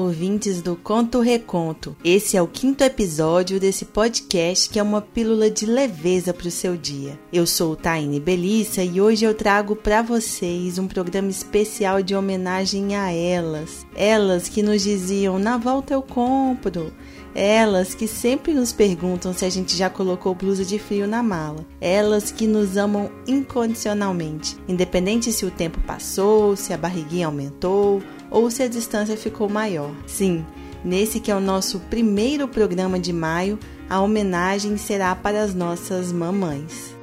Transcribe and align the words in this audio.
Ouvintes 0.00 0.62
do 0.62 0.76
Conto 0.76 1.20
Reconto. 1.20 1.94
Esse 2.02 2.34
é 2.34 2.40
o 2.40 2.46
quinto 2.46 2.82
episódio 2.82 3.60
desse 3.60 3.84
podcast 3.84 4.70
que 4.70 4.78
é 4.78 4.82
uma 4.82 5.02
pílula 5.02 5.50
de 5.50 5.66
leveza 5.66 6.32
para 6.32 6.48
o 6.48 6.50
seu 6.50 6.74
dia. 6.74 7.20
Eu 7.30 7.46
sou 7.46 7.76
Taine 7.76 8.18
Belissa 8.18 8.82
e 8.82 8.98
hoje 8.98 9.26
eu 9.26 9.34
trago 9.34 9.76
para 9.76 10.00
vocês 10.00 10.78
um 10.78 10.88
programa 10.88 11.28
especial 11.28 12.02
de 12.02 12.14
homenagem 12.14 12.96
a 12.96 13.12
elas. 13.12 13.86
Elas 13.94 14.48
que 14.48 14.62
nos 14.62 14.82
diziam: 14.82 15.38
na 15.38 15.58
volta 15.58 15.92
eu 15.92 16.00
compro. 16.00 16.90
Elas 17.34 17.94
que 17.94 18.08
sempre 18.08 18.52
nos 18.52 18.72
perguntam 18.72 19.32
se 19.32 19.44
a 19.44 19.50
gente 19.50 19.76
já 19.76 19.88
colocou 19.88 20.34
blusa 20.34 20.64
de 20.64 20.78
frio 20.78 21.06
na 21.06 21.22
mala. 21.22 21.64
Elas 21.80 22.32
que 22.32 22.46
nos 22.46 22.76
amam 22.76 23.10
incondicionalmente, 23.26 24.56
independente 24.66 25.32
se 25.32 25.44
o 25.44 25.50
tempo 25.50 25.78
passou, 25.86 26.56
se 26.56 26.72
a 26.72 26.78
barriguinha 26.78 27.26
aumentou 27.26 28.02
ou 28.30 28.50
se 28.50 28.62
a 28.62 28.68
distância 28.68 29.16
ficou 29.16 29.48
maior. 29.48 29.92
Sim, 30.06 30.44
nesse 30.84 31.20
que 31.20 31.30
é 31.30 31.34
o 31.34 31.40
nosso 31.40 31.80
primeiro 31.90 32.46
programa 32.46 32.98
de 32.98 33.12
maio, 33.12 33.58
a 33.88 34.00
homenagem 34.00 34.76
será 34.76 35.14
para 35.14 35.42
as 35.42 35.54
nossas 35.54 36.12
mamães. 36.12 36.94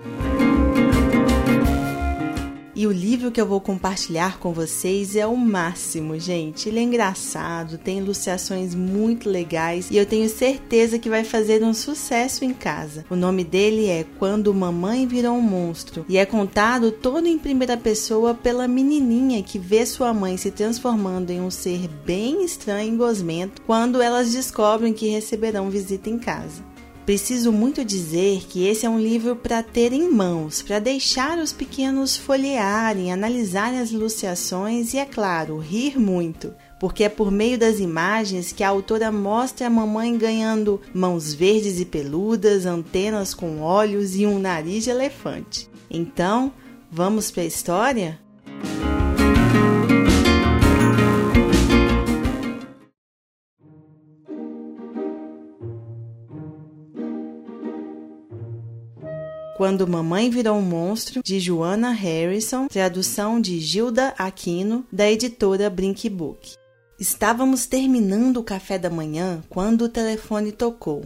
E 2.77 2.85
o 2.85 2.91
livro 2.91 3.31
que 3.31 3.41
eu 3.41 3.45
vou 3.47 3.59
compartilhar 3.59 4.37
com 4.37 4.53
vocês 4.53 5.15
é 5.15 5.25
o 5.25 5.35
máximo, 5.35 6.19
gente. 6.19 6.69
Ele 6.69 6.77
é 6.77 6.83
engraçado, 6.83 7.79
tem 7.79 7.97
ilustrações 7.97 8.75
muito 8.75 9.31
legais 9.31 9.89
e 9.89 9.97
eu 9.97 10.05
tenho 10.05 10.29
certeza 10.29 10.99
que 10.99 11.09
vai 11.09 11.23
fazer 11.23 11.63
um 11.63 11.73
sucesso 11.73 12.45
em 12.45 12.53
casa. 12.53 13.03
O 13.09 13.15
nome 13.15 13.43
dele 13.43 13.87
é 13.87 14.05
Quando 14.19 14.53
Mamãe 14.53 15.07
Virou 15.07 15.37
um 15.37 15.41
Monstro 15.41 16.05
e 16.07 16.19
é 16.19 16.25
contado 16.27 16.91
todo 16.91 17.25
em 17.25 17.39
primeira 17.39 17.77
pessoa 17.77 18.35
pela 18.35 18.67
menininha 18.67 19.41
que 19.41 19.57
vê 19.57 19.83
sua 19.83 20.13
mãe 20.13 20.37
se 20.37 20.51
transformando 20.51 21.31
em 21.31 21.41
um 21.41 21.49
ser 21.49 21.87
bem 22.05 22.45
estranho 22.45 22.93
e 22.93 22.97
gosmento 22.97 23.59
quando 23.63 24.03
elas 24.03 24.31
descobrem 24.31 24.93
que 24.93 25.09
receberão 25.09 25.71
visita 25.71 26.11
em 26.11 26.19
casa. 26.19 26.76
Preciso 27.07 27.53
muito 27.53 27.85
dizer 27.85 28.45
que 28.49 28.67
esse 28.67 28.85
é 28.85 28.89
um 28.89 28.99
livro 28.99 29.33
para 29.33 29.63
ter 29.63 29.93
em 29.93 30.11
mãos, 30.11 30.61
para 30.61 30.77
deixar 30.77 31.39
os 31.39 31.53
pequenos 31.53 32.17
folhearem, 32.17 33.13
analisarem 33.13 33.79
as 33.79 33.91
ilustrações 33.91 34.93
e, 34.93 34.97
é 34.97 35.05
claro, 35.05 35.57
rir 35.57 35.97
muito. 35.97 36.53
Porque 36.81 37.05
é 37.05 37.09
por 37.09 37.31
meio 37.31 37.57
das 37.57 37.79
imagens 37.79 38.51
que 38.51 38.61
a 38.61 38.67
autora 38.67 39.09
mostra 39.09 39.67
a 39.67 39.69
mamãe 39.69 40.17
ganhando 40.17 40.81
mãos 40.93 41.33
verdes 41.33 41.79
e 41.79 41.85
peludas, 41.85 42.65
antenas 42.65 43.33
com 43.33 43.61
olhos 43.61 44.17
e 44.17 44.25
um 44.25 44.37
nariz 44.37 44.83
de 44.83 44.89
elefante. 44.89 45.69
Então, 45.89 46.51
vamos 46.91 47.31
para 47.31 47.43
a 47.43 47.45
história? 47.45 48.26
Quando 59.57 59.87
Mamãe 59.87 60.29
Virou 60.29 60.57
um 60.57 60.61
Monstro, 60.61 61.23
de 61.23 61.39
Joana 61.39 61.89
Harrison, 61.89 62.67
tradução 62.67 63.41
de 63.41 63.59
Gilda 63.59 64.13
Aquino, 64.15 64.85
da 64.91 65.09
editora 65.09 65.67
Brink 65.67 66.07
Book. 66.11 66.53
Estávamos 66.99 67.65
terminando 67.65 68.37
o 68.37 68.43
café 68.43 68.77
da 68.77 68.87
manhã 68.87 69.43
quando 69.49 69.85
o 69.85 69.89
telefone 69.89 70.51
tocou. 70.51 71.05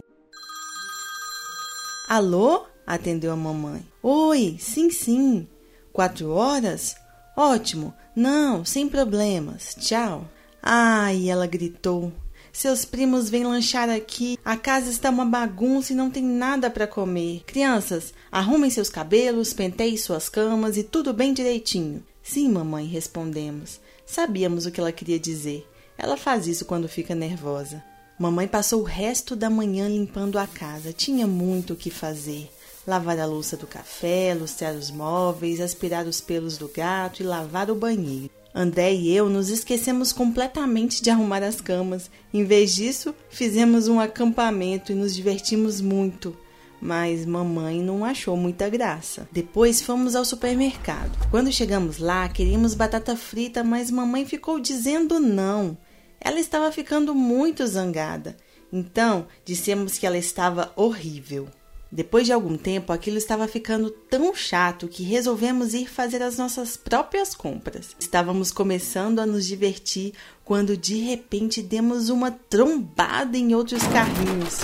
Alô? 2.06 2.66
atendeu 2.86 3.32
a 3.32 3.36
mamãe. 3.36 3.86
Oi, 4.02 4.58
sim, 4.60 4.90
sim. 4.90 5.48
Quatro 5.90 6.30
horas? 6.32 6.94
Ótimo. 7.34 7.94
Não, 8.14 8.66
sem 8.66 8.86
problemas. 8.86 9.74
Tchau. 9.80 10.28
Ai, 10.62 11.26
ela 11.30 11.46
gritou. 11.46 12.12
Seus 12.52 12.84
primos 12.84 13.30
vêm 13.30 13.44
lanchar 13.44 13.88
aqui. 13.88 14.38
A 14.44 14.56
casa 14.56 14.90
está 14.90 15.08
uma 15.08 15.24
bagunça 15.24 15.92
e 15.92 15.96
não 15.96 16.10
tem 16.10 16.22
nada 16.22 16.68
para 16.68 16.86
comer. 16.86 17.42
Crianças, 17.46 18.12
arrumem 18.30 18.70
seus 18.70 18.90
cabelos, 18.90 19.54
penteiem 19.54 19.96
suas 19.96 20.28
camas 20.28 20.76
e 20.76 20.82
tudo 20.82 21.14
bem 21.14 21.32
direitinho. 21.32 22.04
Sim, 22.22 22.50
mamãe, 22.50 22.86
respondemos. 22.86 23.80
Sabíamos 24.04 24.66
o 24.66 24.70
que 24.70 24.78
ela 24.78 24.92
queria 24.92 25.18
dizer. 25.18 25.66
Ela 25.96 26.16
faz 26.16 26.46
isso 26.46 26.66
quando 26.66 26.88
fica 26.88 27.14
nervosa. 27.14 27.82
Mamãe 28.18 28.46
passou 28.46 28.82
o 28.82 28.84
resto 28.84 29.34
da 29.34 29.48
manhã 29.48 29.88
limpando 29.88 30.38
a 30.38 30.46
casa. 30.46 30.92
Tinha 30.92 31.26
muito 31.26 31.72
o 31.72 31.76
que 31.76 31.90
fazer. 31.90 32.50
Lavar 32.86 33.18
a 33.18 33.24
louça 33.24 33.56
do 33.56 33.66
café, 33.66 34.34
lustrar 34.34 34.74
os 34.74 34.90
móveis, 34.90 35.60
aspirar 35.60 36.06
os 36.06 36.20
pelos 36.20 36.58
do 36.58 36.68
gato 36.68 37.22
e 37.22 37.26
lavar 37.26 37.70
o 37.70 37.74
banheiro. 37.74 38.30
André 38.54 38.92
e 38.92 39.14
eu 39.14 39.30
nos 39.30 39.48
esquecemos 39.48 40.12
completamente 40.12 41.02
de 41.02 41.08
arrumar 41.08 41.42
as 41.42 41.60
camas. 41.60 42.10
Em 42.32 42.44
vez 42.44 42.74
disso, 42.74 43.14
fizemos 43.30 43.88
um 43.88 43.98
acampamento 43.98 44.92
e 44.92 44.94
nos 44.94 45.14
divertimos 45.14 45.80
muito. 45.80 46.36
Mas 46.80 47.24
mamãe 47.24 47.80
não 47.80 48.04
achou 48.04 48.36
muita 48.36 48.68
graça. 48.68 49.26
Depois 49.32 49.80
fomos 49.80 50.14
ao 50.14 50.24
supermercado. 50.24 51.16
Quando 51.30 51.52
chegamos 51.52 51.98
lá, 51.98 52.28
queríamos 52.28 52.74
batata 52.74 53.16
frita, 53.16 53.64
mas 53.64 53.90
mamãe 53.90 54.26
ficou 54.26 54.60
dizendo 54.60 55.18
não. 55.18 55.78
Ela 56.20 56.40
estava 56.40 56.70
ficando 56.70 57.14
muito 57.14 57.66
zangada. 57.66 58.36
Então, 58.72 59.26
dissemos 59.44 59.96
que 59.96 60.06
ela 60.06 60.18
estava 60.18 60.72
horrível. 60.76 61.48
Depois 61.94 62.24
de 62.24 62.32
algum 62.32 62.56
tempo, 62.56 62.90
aquilo 62.90 63.18
estava 63.18 63.46
ficando 63.46 63.90
tão 63.90 64.34
chato 64.34 64.88
que 64.88 65.02
resolvemos 65.02 65.74
ir 65.74 65.86
fazer 65.86 66.22
as 66.22 66.38
nossas 66.38 66.74
próprias 66.74 67.34
compras. 67.34 67.94
Estávamos 68.00 68.50
começando 68.50 69.18
a 69.18 69.26
nos 69.26 69.46
divertir 69.46 70.14
quando 70.42 70.74
de 70.74 70.96
repente 71.00 71.60
demos 71.60 72.08
uma 72.08 72.30
trombada 72.30 73.36
em 73.36 73.54
outros 73.54 73.82
carrinhos. 73.82 74.60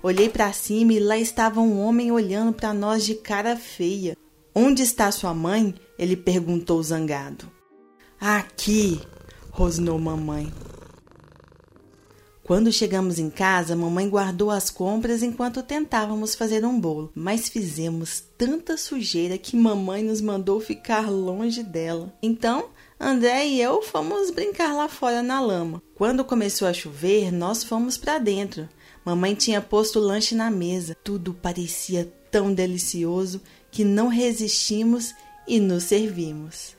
Olhei 0.00 0.28
para 0.28 0.52
cima 0.52 0.92
e 0.92 1.00
lá 1.00 1.18
estava 1.18 1.60
um 1.60 1.80
homem 1.80 2.12
olhando 2.12 2.52
para 2.52 2.72
nós 2.72 3.04
de 3.04 3.16
cara 3.16 3.56
feia. 3.56 4.16
Onde 4.54 4.84
está 4.84 5.10
sua 5.10 5.34
mãe? 5.34 5.74
Ele 5.98 6.16
perguntou 6.16 6.80
zangado. 6.80 7.50
Aqui, 8.20 9.00
rosnou 9.50 9.98
mamãe. 9.98 10.52
Quando 12.48 12.72
chegamos 12.72 13.18
em 13.18 13.28
casa, 13.28 13.76
mamãe 13.76 14.08
guardou 14.08 14.50
as 14.50 14.70
compras 14.70 15.22
enquanto 15.22 15.62
tentávamos 15.62 16.34
fazer 16.34 16.64
um 16.64 16.80
bolo, 16.80 17.12
mas 17.14 17.46
fizemos 17.46 18.24
tanta 18.38 18.78
sujeira 18.78 19.36
que 19.36 19.54
mamãe 19.54 20.02
nos 20.02 20.22
mandou 20.22 20.58
ficar 20.58 21.10
longe 21.10 21.62
dela. 21.62 22.10
Então, 22.22 22.70
André 22.98 23.48
e 23.48 23.60
eu 23.60 23.82
fomos 23.82 24.30
brincar 24.30 24.72
lá 24.72 24.88
fora 24.88 25.22
na 25.22 25.42
lama. 25.42 25.82
Quando 25.94 26.24
começou 26.24 26.66
a 26.66 26.72
chover, 26.72 27.30
nós 27.30 27.62
fomos 27.62 27.98
para 27.98 28.18
dentro. 28.18 28.66
Mamãe 29.04 29.34
tinha 29.34 29.60
posto 29.60 29.98
o 29.98 30.02
lanche 30.02 30.34
na 30.34 30.50
mesa. 30.50 30.96
Tudo 31.04 31.34
parecia 31.34 32.10
tão 32.30 32.54
delicioso 32.54 33.42
que 33.70 33.84
não 33.84 34.08
resistimos 34.08 35.14
e 35.46 35.60
nos 35.60 35.84
servimos. 35.84 36.77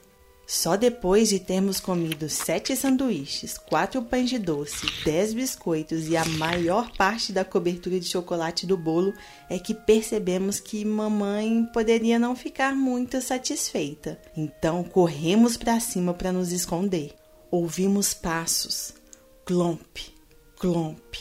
Só 0.51 0.75
depois 0.75 1.29
de 1.29 1.39
termos 1.39 1.79
comido 1.79 2.27
sete 2.27 2.75
sanduíches, 2.75 3.55
quatro 3.55 4.01
pães 4.01 4.31
de 4.31 4.39
doce, 4.39 4.87
dez 5.05 5.31
biscoitos 5.31 6.07
e 6.07 6.17
a 6.17 6.25
maior 6.25 6.91
parte 6.97 7.31
da 7.31 7.45
cobertura 7.45 7.99
de 7.99 8.07
chocolate 8.07 8.65
do 8.65 8.75
bolo 8.75 9.13
é 9.47 9.59
que 9.59 9.75
percebemos 9.75 10.59
que 10.59 10.83
mamãe 10.83 11.69
poderia 11.72 12.17
não 12.17 12.35
ficar 12.35 12.75
muito 12.75 13.22
satisfeita. 13.22 14.19
Então 14.35 14.84
corremos 14.84 15.55
para 15.55 15.79
cima 15.79 16.16
para 16.16 16.31
nos 16.31 16.52
esconder. 16.52 17.13
Ouvimos 17.52 18.16
passos, 18.16 18.95
clomp, 19.45 19.99
clomp, 20.57 21.16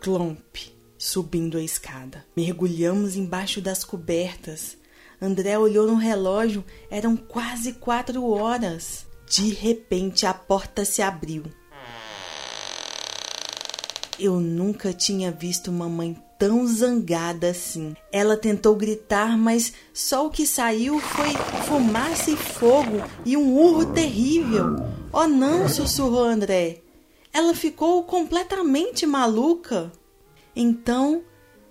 clomp, 0.00 0.56
subindo 0.96 1.58
a 1.58 1.62
escada. 1.64 2.24
Mergulhamos 2.36 3.16
embaixo 3.16 3.60
das 3.60 3.82
cobertas 3.82 4.78
André 5.20 5.58
olhou 5.58 5.86
no 5.86 5.96
relógio, 5.96 6.64
eram 6.90 7.16
quase 7.16 7.72
quatro 7.74 8.24
horas. 8.28 9.06
De 9.28 9.52
repente 9.52 10.24
a 10.24 10.32
porta 10.32 10.84
se 10.84 11.02
abriu. 11.02 11.44
Eu 14.18 14.40
nunca 14.40 14.92
tinha 14.92 15.30
visto 15.30 15.70
mamãe 15.70 16.16
tão 16.38 16.66
zangada 16.66 17.50
assim. 17.50 17.94
Ela 18.12 18.36
tentou 18.36 18.74
gritar, 18.74 19.36
mas 19.36 19.72
só 19.92 20.26
o 20.26 20.30
que 20.30 20.46
saiu 20.46 20.98
foi 21.00 21.30
fumaça 21.66 22.30
e 22.30 22.36
fogo 22.36 23.02
e 23.24 23.36
um 23.36 23.56
urro 23.56 23.92
terrível. 23.92 24.76
Oh 25.12 25.26
não, 25.26 25.68
sussurrou 25.68 26.24
André. 26.24 26.82
Ela 27.32 27.54
ficou 27.54 28.02
completamente 28.04 29.04
maluca. 29.04 29.92
Então 30.54 31.22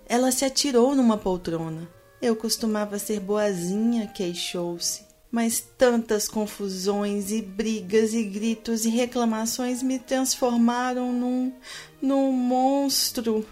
ela 0.06 0.30
se 0.30 0.44
atirou 0.44 0.94
numa 0.94 1.18
poltrona. 1.18 1.88
Eu 2.20 2.34
costumava 2.34 2.98
ser 2.98 3.20
boazinha, 3.20 4.06
queixou-se, 4.08 5.02
mas 5.30 5.60
tantas 5.60 6.28
confusões 6.28 7.30
e 7.30 7.40
brigas 7.40 8.12
e 8.12 8.24
gritos 8.24 8.84
e 8.84 8.88
reclamações 8.88 9.82
me 9.82 9.98
transformaram 9.98 11.12
num. 11.12 11.52
num 12.02 12.32
monstro. 12.32 13.46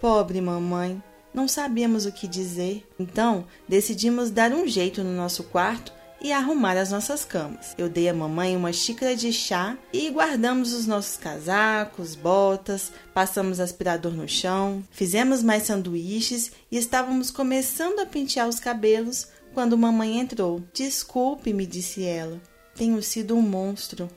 Pobre 0.00 0.40
mamãe, 0.40 1.02
não 1.34 1.46
sabíamos 1.46 2.06
o 2.06 2.12
que 2.12 2.26
dizer. 2.26 2.86
Então 2.98 3.46
decidimos 3.68 4.30
dar 4.30 4.52
um 4.52 4.66
jeito 4.66 5.04
no 5.04 5.12
nosso 5.12 5.44
quarto 5.44 5.95
e 6.20 6.32
arrumar 6.32 6.76
as 6.76 6.90
nossas 6.90 7.24
camas. 7.24 7.74
Eu 7.76 7.88
dei 7.88 8.08
à 8.08 8.14
mamãe 8.14 8.56
uma 8.56 8.72
xícara 8.72 9.14
de 9.14 9.32
chá 9.32 9.76
e 9.92 10.10
guardamos 10.10 10.72
os 10.72 10.86
nossos 10.86 11.16
casacos, 11.16 12.14
botas, 12.14 12.92
passamos 13.12 13.60
aspirador 13.60 14.12
no 14.12 14.28
chão, 14.28 14.82
fizemos 14.90 15.42
mais 15.42 15.64
sanduíches 15.64 16.52
e 16.70 16.76
estávamos 16.76 17.30
começando 17.30 18.00
a 18.00 18.06
pentear 18.06 18.48
os 18.48 18.60
cabelos 18.60 19.28
quando 19.54 19.78
mamãe 19.78 20.18
entrou. 20.18 20.62
Desculpe, 20.72 21.52
me 21.52 21.66
disse 21.66 22.04
ela. 22.04 22.40
Tenho 22.74 23.02
sido 23.02 23.34
um 23.34 23.42
monstro. 23.42 24.08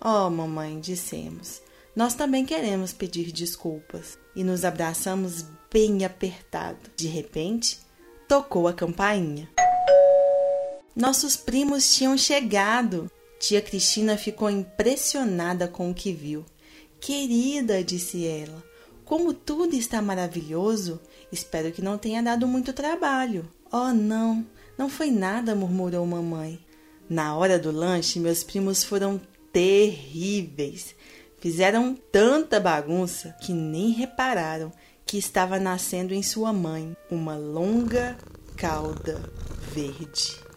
Oh, 0.00 0.28
mamãe, 0.28 0.80
dissemos. 0.80 1.62
Nós 1.94 2.14
também 2.14 2.44
queremos 2.44 2.92
pedir 2.92 3.30
desculpas 3.30 4.18
e 4.34 4.42
nos 4.42 4.64
abraçamos 4.64 5.44
bem 5.72 6.04
apertado. 6.04 6.78
De 6.96 7.06
repente, 7.06 7.78
tocou 8.26 8.66
a 8.66 8.72
campainha. 8.72 9.48
Nossos 10.94 11.36
primos 11.36 11.94
tinham 11.94 12.18
chegado. 12.18 13.10
Tia 13.38 13.62
Cristina 13.62 14.16
ficou 14.16 14.50
impressionada 14.50 15.66
com 15.66 15.90
o 15.90 15.94
que 15.94 16.12
viu. 16.12 16.44
Querida, 17.00 17.82
disse 17.82 18.26
ela, 18.26 18.62
como 19.04 19.32
tudo 19.32 19.74
está 19.74 20.00
maravilhoso, 20.00 21.00
espero 21.32 21.72
que 21.72 21.82
não 21.82 21.98
tenha 21.98 22.22
dado 22.22 22.46
muito 22.46 22.72
trabalho. 22.72 23.50
Oh, 23.72 23.92
não, 23.92 24.46
não 24.78 24.88
foi 24.88 25.10
nada, 25.10 25.54
murmurou 25.54 26.06
mamãe. 26.06 26.60
Na 27.08 27.36
hora 27.36 27.58
do 27.58 27.72
lanche, 27.72 28.20
meus 28.20 28.44
primos 28.44 28.84
foram 28.84 29.20
terríveis. 29.52 30.94
Fizeram 31.40 31.96
tanta 32.12 32.60
bagunça 32.60 33.34
que 33.40 33.52
nem 33.52 33.90
repararam 33.90 34.72
que 35.04 35.18
estava 35.18 35.58
nascendo 35.58 36.14
em 36.14 36.22
sua 36.22 36.52
mãe 36.52 36.96
uma 37.10 37.36
longa 37.36 38.16
cauda 38.56 39.20
verde. 39.74 40.51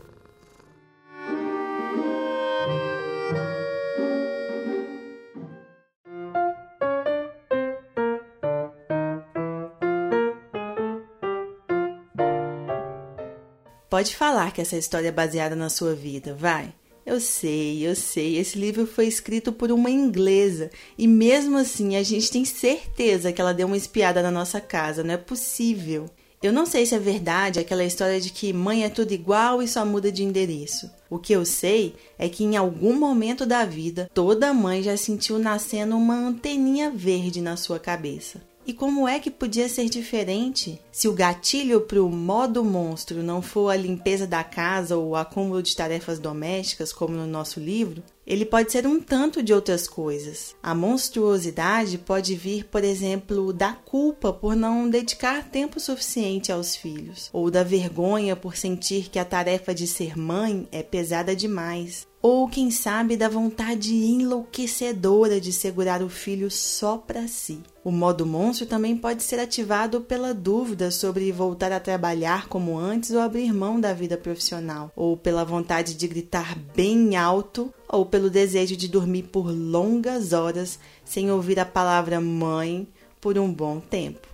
Pode 13.95 14.13
falar 14.13 14.51
que 14.51 14.59
essa 14.59 14.75
história 14.75 15.07
é 15.07 15.11
baseada 15.11 15.55
na 15.55 15.69
sua 15.69 15.95
vida, 15.95 16.33
vai. 16.33 16.73
Eu 17.05 17.17
sei, 17.21 17.87
eu 17.87 17.95
sei. 17.95 18.37
Esse 18.37 18.59
livro 18.59 18.85
foi 18.85 19.07
escrito 19.07 19.53
por 19.53 19.71
uma 19.71 19.89
inglesa 19.89 20.69
e 20.97 21.07
mesmo 21.07 21.57
assim 21.57 21.95
a 21.95 22.03
gente 22.03 22.29
tem 22.29 22.43
certeza 22.43 23.31
que 23.31 23.39
ela 23.39 23.53
deu 23.53 23.67
uma 23.67 23.77
espiada 23.77 24.21
na 24.21 24.29
nossa 24.29 24.59
casa. 24.59 25.01
Não 25.01 25.13
é 25.13 25.17
possível. 25.17 26.09
Eu 26.43 26.51
não 26.51 26.65
sei 26.65 26.85
se 26.85 26.93
é 26.93 26.99
verdade 26.99 27.57
aquela 27.57 27.85
história 27.85 28.19
de 28.19 28.31
que 28.31 28.51
mãe 28.51 28.83
é 28.83 28.89
tudo 28.89 29.13
igual 29.13 29.63
e 29.63 29.67
só 29.69 29.85
muda 29.85 30.11
de 30.11 30.25
endereço. 30.25 30.91
O 31.09 31.17
que 31.17 31.31
eu 31.31 31.45
sei 31.45 31.95
é 32.19 32.27
que 32.27 32.43
em 32.43 32.57
algum 32.57 32.99
momento 32.99 33.45
da 33.45 33.63
vida 33.63 34.11
toda 34.13 34.53
mãe 34.53 34.83
já 34.83 34.97
sentiu 34.97 35.39
nascendo 35.39 35.95
uma 35.95 36.15
anteninha 36.15 36.91
verde 36.91 37.39
na 37.39 37.55
sua 37.55 37.79
cabeça. 37.79 38.41
E 38.67 38.73
como 38.73 39.07
é 39.07 39.19
que 39.19 39.29
podia 39.29 39.69
ser 39.69 39.87
diferente? 39.89 40.81
Se 40.91 41.07
o 41.07 41.13
gatilho 41.13 41.81
para 41.81 42.01
o 42.01 42.09
modo 42.09 42.63
monstro 42.63 43.21
não 43.21 43.39
for 43.39 43.69
a 43.69 43.75
limpeza 43.75 44.25
da 44.25 44.43
casa 44.43 44.97
ou 44.97 45.09
o 45.09 45.15
acúmulo 45.15 45.61
de 45.61 45.75
tarefas 45.75 46.17
domésticas, 46.17 46.91
como 46.91 47.15
no 47.15 47.27
nosso 47.27 47.59
livro, 47.59 48.01
ele 48.25 48.43
pode 48.43 48.71
ser 48.71 48.87
um 48.87 48.99
tanto 48.99 49.43
de 49.43 49.53
outras 49.53 49.87
coisas. 49.87 50.55
A 50.63 50.73
monstruosidade 50.73 51.99
pode 51.99 52.35
vir, 52.35 52.65
por 52.65 52.83
exemplo, 52.83 53.53
da 53.53 53.73
culpa 53.73 54.33
por 54.33 54.55
não 54.55 54.89
dedicar 54.89 55.47
tempo 55.47 55.79
suficiente 55.79 56.51
aos 56.51 56.75
filhos, 56.75 57.29
ou 57.31 57.51
da 57.51 57.61
vergonha 57.61 58.35
por 58.35 58.57
sentir 58.57 59.09
que 59.09 59.19
a 59.19 59.25
tarefa 59.25 59.75
de 59.75 59.85
ser 59.85 60.17
mãe 60.17 60.67
é 60.71 60.81
pesada 60.81 61.35
demais, 61.35 62.07
ou 62.27 62.49
quem 62.49 62.71
sabe 62.71 63.15
da 63.15 63.29
vontade 63.29 63.93
enlouquecedora 63.93 65.39
de 65.39 65.53
segurar 65.53 66.01
o 66.01 66.09
filho 66.09 66.49
só 66.49 66.97
para 66.97 67.27
si. 67.27 67.61
O 67.83 67.91
modo 67.91 68.25
monstro 68.25 68.65
também 68.65 68.97
pode 68.97 69.21
ser 69.21 69.39
ativado 69.39 70.01
pela 70.01 70.33
dúvida 70.33 70.89
sobre 70.89 71.31
voltar 71.31 71.71
a 71.71 71.79
trabalhar 71.79 72.47
como 72.47 72.79
antes 72.79 73.11
ou 73.11 73.19
abrir 73.21 73.53
mão 73.53 73.79
da 73.79 73.93
vida 73.93 74.17
profissional, 74.17 74.91
ou 74.95 75.15
pela 75.15 75.45
vontade 75.45 75.93
de 75.93 76.07
gritar 76.07 76.57
bem 76.75 77.15
alto, 77.15 77.71
ou 77.87 78.07
pelo 78.07 78.27
desejo 78.27 78.75
de 78.75 78.87
dormir 78.87 79.29
por 79.31 79.51
longas 79.51 80.33
horas 80.33 80.79
sem 81.03 81.29
ouvir 81.29 81.59
a 81.59 81.65
palavra 81.65 82.19
mãe 82.19 82.87
por 83.21 83.37
um 83.37 83.53
bom 83.53 83.79
tempo. 83.79 84.27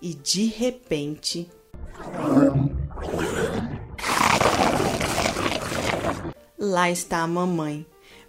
E 0.00 0.14
de 0.14 0.46
repente. 0.46 1.50
Lá 6.62 6.90
está 6.90 7.22
a 7.22 7.26
mamãe, 7.26 7.86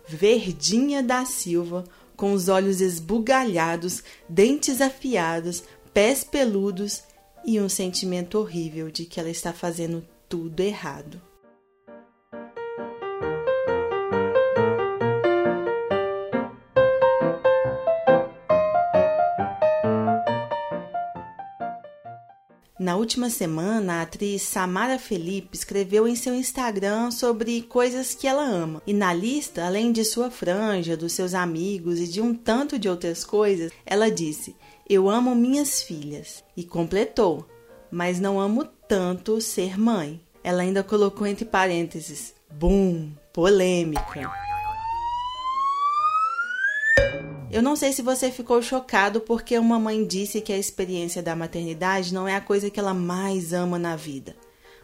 verdinha 0.07 1.03
da 1.03 1.25
Silva, 1.25 1.83
com 2.15 2.31
os 2.31 2.47
olhos 2.47 2.79
esbugalhados, 2.79 4.01
dentes 4.29 4.79
afiados, 4.79 5.65
pés 5.93 6.23
peludos 6.23 7.03
e 7.45 7.59
um 7.59 7.67
sentimento 7.67 8.39
horrível 8.39 8.89
de 8.89 9.03
que 9.03 9.19
ela 9.19 9.29
está 9.29 9.51
fazendo 9.51 10.07
tudo 10.29 10.61
errado. 10.61 11.21
Na 22.81 22.95
última 22.95 23.29
semana, 23.29 23.99
a 23.99 24.01
atriz 24.01 24.41
Samara 24.41 24.97
Felipe 24.97 25.55
escreveu 25.55 26.07
em 26.07 26.15
seu 26.15 26.33
Instagram 26.33 27.11
sobre 27.11 27.61
coisas 27.61 28.15
que 28.15 28.27
ela 28.27 28.41
ama. 28.41 28.81
E 28.87 28.91
na 28.91 29.13
lista, 29.13 29.63
além 29.63 29.91
de 29.91 30.03
sua 30.03 30.31
franja, 30.31 30.97
dos 30.97 31.13
seus 31.13 31.35
amigos 31.35 31.99
e 31.99 32.07
de 32.07 32.19
um 32.19 32.33
tanto 32.33 32.79
de 32.79 32.89
outras 32.89 33.23
coisas, 33.23 33.71
ela 33.85 34.09
disse: 34.09 34.55
Eu 34.89 35.07
amo 35.07 35.35
minhas 35.35 35.83
filhas. 35.83 36.43
E 36.57 36.63
completou: 36.63 37.47
Mas 37.91 38.19
não 38.19 38.39
amo 38.39 38.65
tanto 38.87 39.39
ser 39.39 39.79
mãe. 39.79 40.19
Ela 40.43 40.63
ainda 40.63 40.83
colocou 40.83 41.27
entre 41.27 41.45
parênteses: 41.45 42.33
Bum, 42.51 43.11
polêmica. 43.31 44.27
Eu 47.51 47.61
não 47.61 47.75
sei 47.75 47.91
se 47.91 48.01
você 48.01 48.31
ficou 48.31 48.61
chocado 48.61 49.19
porque 49.19 49.59
uma 49.59 49.77
mãe 49.77 50.05
disse 50.05 50.39
que 50.39 50.53
a 50.53 50.57
experiência 50.57 51.21
da 51.21 51.35
maternidade 51.35 52.13
não 52.13 52.25
é 52.25 52.33
a 52.33 52.39
coisa 52.39 52.69
que 52.69 52.79
ela 52.79 52.93
mais 52.93 53.51
ama 53.51 53.77
na 53.77 53.97
vida. 53.97 54.37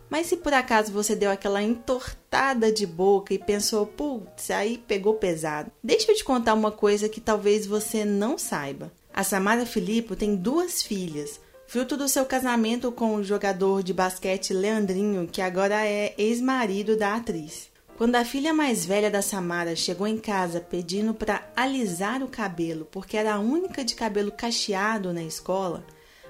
Mas 0.09 0.27
se 0.27 0.35
por 0.35 0.53
acaso 0.53 0.91
você 0.91 1.15
deu 1.15 1.31
aquela 1.31 1.63
entortada 1.63 2.69
de 2.69 2.85
boca 2.85 3.33
e 3.33 3.39
pensou, 3.39 3.85
putz, 3.85 4.51
aí 4.51 4.77
pegou 4.85 5.13
pesado. 5.13 5.71
Deixa 5.81 6.11
eu 6.11 6.15
te 6.15 6.25
contar 6.25 6.53
uma 6.53 6.69
coisa 6.69 7.07
que 7.07 7.21
talvez 7.21 7.65
você 7.65 8.03
não 8.03 8.37
saiba. 8.37 8.91
A 9.13 9.23
Samara 9.23 9.65
Filippo 9.65 10.13
tem 10.13 10.35
duas 10.35 10.83
filhas, 10.83 11.39
fruto 11.67 11.95
do 11.95 12.09
seu 12.09 12.25
casamento 12.25 12.91
com 12.91 13.15
o 13.15 13.23
jogador 13.23 13.81
de 13.81 13.93
basquete 13.93 14.53
Leandrinho, 14.53 15.25
que 15.25 15.41
agora 15.41 15.85
é 15.85 16.13
ex-marido 16.17 16.97
da 16.97 17.15
atriz. 17.15 17.69
Quando 17.97 18.15
a 18.15 18.23
filha 18.23 18.53
mais 18.53 18.85
velha 18.85 19.09
da 19.09 19.23
Samara 19.23 19.75
chegou 19.75 20.05
em 20.05 20.19
casa 20.19 20.59
pedindo 20.59 21.15
para 21.15 21.46
alisar 21.57 22.21
o 22.21 22.27
cabelo 22.27 22.87
porque 22.91 23.17
era 23.17 23.33
a 23.33 23.39
única 23.39 23.83
de 23.83 23.95
cabelo 23.95 24.31
cacheado 24.31 25.11
na 25.11 25.23
escola, 25.23 25.83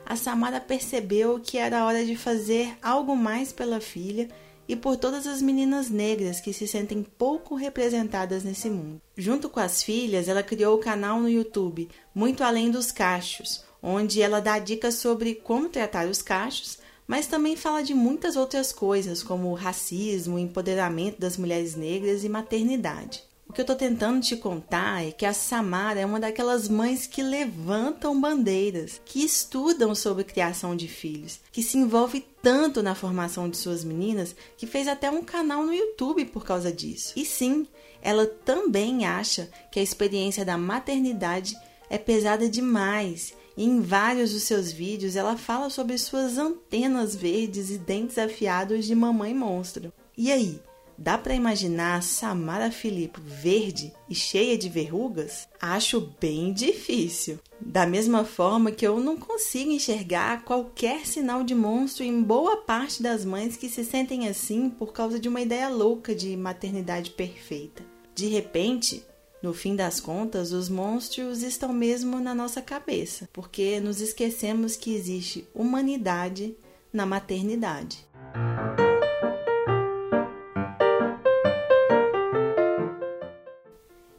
a 0.06 0.16
Samara 0.16 0.62
percebeu 0.62 1.38
que 1.38 1.58
era 1.58 1.86
hora 1.86 2.06
de 2.06 2.16
fazer 2.16 2.78
algo 2.82 3.14
mais 3.14 3.52
pela 3.52 3.82
filha 3.82 4.30
e 4.70 4.76
por 4.76 4.96
todas 4.96 5.28
as 5.28 5.42
meninas 5.42 5.90
negras 5.90 6.40
que 6.40 6.54
se 6.54 6.66
sentem 6.66 7.04
pouco 7.04 7.56
representadas 7.56 8.44
nesse 8.44 8.70
mundo. 8.70 9.02
Junto 9.18 9.50
com 9.50 9.60
as 9.60 9.84
filhas, 9.84 10.30
ela 10.30 10.42
criou 10.42 10.76
o 10.76 10.82
canal 10.82 11.20
no 11.20 11.30
YouTube 11.30 11.90
Muito 12.16 12.42
Além 12.42 12.72
dos 12.72 12.90
Cachos, 12.90 13.66
onde 13.84 14.22
ela 14.22 14.40
dá 14.40 14.60
dicas 14.60 14.96
sobre 14.96 15.36
como 15.36 15.68
tratar 15.68 16.08
os 16.08 16.22
cachos 16.22 16.80
mas 17.08 17.26
também 17.26 17.56
fala 17.56 17.82
de 17.82 17.94
muitas 17.94 18.36
outras 18.36 18.74
coisas, 18.74 19.24
como 19.24 19.54
racismo, 19.54 20.38
empoderamento 20.38 21.18
das 21.18 21.38
mulheres 21.38 21.74
negras 21.74 22.26
e 22.26 22.30
maternidade. 22.30 23.24
O 23.50 23.54
que 23.54 23.62
eu 23.62 23.64
estou 23.64 23.76
tentando 23.76 24.22
te 24.22 24.36
contar 24.36 25.06
é 25.06 25.12
que 25.12 25.26
a 25.26 25.34
Samara 25.34 26.00
é 26.00 26.06
uma 26.06 26.20
daquelas 26.20 26.68
mães 26.68 27.08
que 27.08 27.24
levantam 27.24 28.20
bandeiras, 28.20 29.02
que 29.06 29.24
estudam 29.24 29.96
sobre 29.96 30.26
criação 30.26 30.76
de 30.76 30.88
filhos, 30.88 31.40
que 31.52 31.64
se 31.64 31.78
envolve 31.78 32.26
tanto 32.42 32.84
na 32.84 32.94
formação 32.94 33.50
de 33.50 33.58
suas 33.58 33.84
meninas 33.84 34.36
que 34.58 34.68
fez 34.68 34.88
até 34.88 35.10
um 35.10 35.24
canal 35.24 35.66
no 35.66 35.74
YouTube 35.74 36.26
por 36.26 36.44
causa 36.44 36.72
disso. 36.72 37.14
E 37.16 37.26
sim, 37.26 37.66
ela 38.02 38.26
também 38.26 39.06
acha 39.06 39.50
que 39.72 39.80
a 39.80 39.84
experiência 39.84 40.44
da 40.44 40.58
maternidade 40.58 41.56
é 41.90 41.98
pesada 41.98 42.50
demais 42.50 43.34
e 43.56 43.64
em 43.64 43.82
vários 43.82 44.34
dos 44.34 44.44
seus 44.44 44.72
vídeos 44.72 45.16
ela 45.16 45.38
fala 45.38 45.70
sobre 45.70 45.98
suas 45.98 46.38
antenas 46.38 47.16
verdes 47.16 47.72
e 47.72 47.78
dentes 47.78 48.18
afiados 48.18 48.86
de 48.86 48.94
mamãe 48.94 49.34
monstro. 49.34 49.92
E 50.16 50.32
aí, 50.32 50.60
dá 50.98 51.18
para 51.18 51.36
imaginar 51.36 52.02
Samara 52.02 52.72
Filippo 52.72 53.22
verde 53.24 53.94
e 54.10 54.16
cheia 54.16 54.58
de 54.58 54.70
verrugas? 54.70 55.48
Acho 55.62 56.14
bem 56.20 56.52
difícil. 56.52 57.40
Da 57.60 57.86
mesma 57.86 58.24
forma 58.24 58.72
que 58.72 58.86
eu 58.86 59.00
não 59.00 59.18
consigo 59.18 59.72
enxergar 59.72 60.44
qualquer 60.44 61.06
sinal 61.06 61.44
de 61.44 61.54
monstro 61.54 62.04
em 62.04 62.22
boa 62.22 62.58
parte 62.58 63.02
das 63.02 63.26
mães 63.26 63.58
que 63.58 63.70
se 63.70 63.84
sentem 63.84 64.28
assim 64.28 64.70
por 64.70 64.94
causa 64.94 65.20
de 65.20 65.28
uma 65.28 65.42
ideia 65.42 65.70
louca 65.70 66.16
de 66.16 66.36
maternidade 66.38 67.12
perfeita. 67.12 67.84
De 68.16 68.28
repente, 68.28 69.04
no 69.42 69.54
fim 69.54 69.76
das 69.76 70.00
contas, 70.00 70.52
os 70.52 70.70
monstros 70.70 71.44
estão 71.44 71.72
mesmo 71.72 72.20
na 72.20 72.34
nossa 72.34 72.62
cabeça, 72.62 73.30
porque 73.32 73.80
nos 73.80 74.02
esquecemos 74.02 74.76
que 74.76 74.96
existe 74.96 75.48
humanidade 75.54 76.56
na 76.92 77.06
maternidade. 77.06 78.07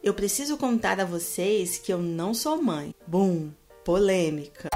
Eu 0.09 0.15
preciso 0.15 0.57
contar 0.57 0.99
a 0.99 1.05
vocês 1.05 1.77
que 1.77 1.93
eu 1.93 1.99
não 1.99 2.33
sou 2.33 2.62
mãe. 2.62 2.95
Bum, 3.07 3.50
polêmica. 3.85 4.71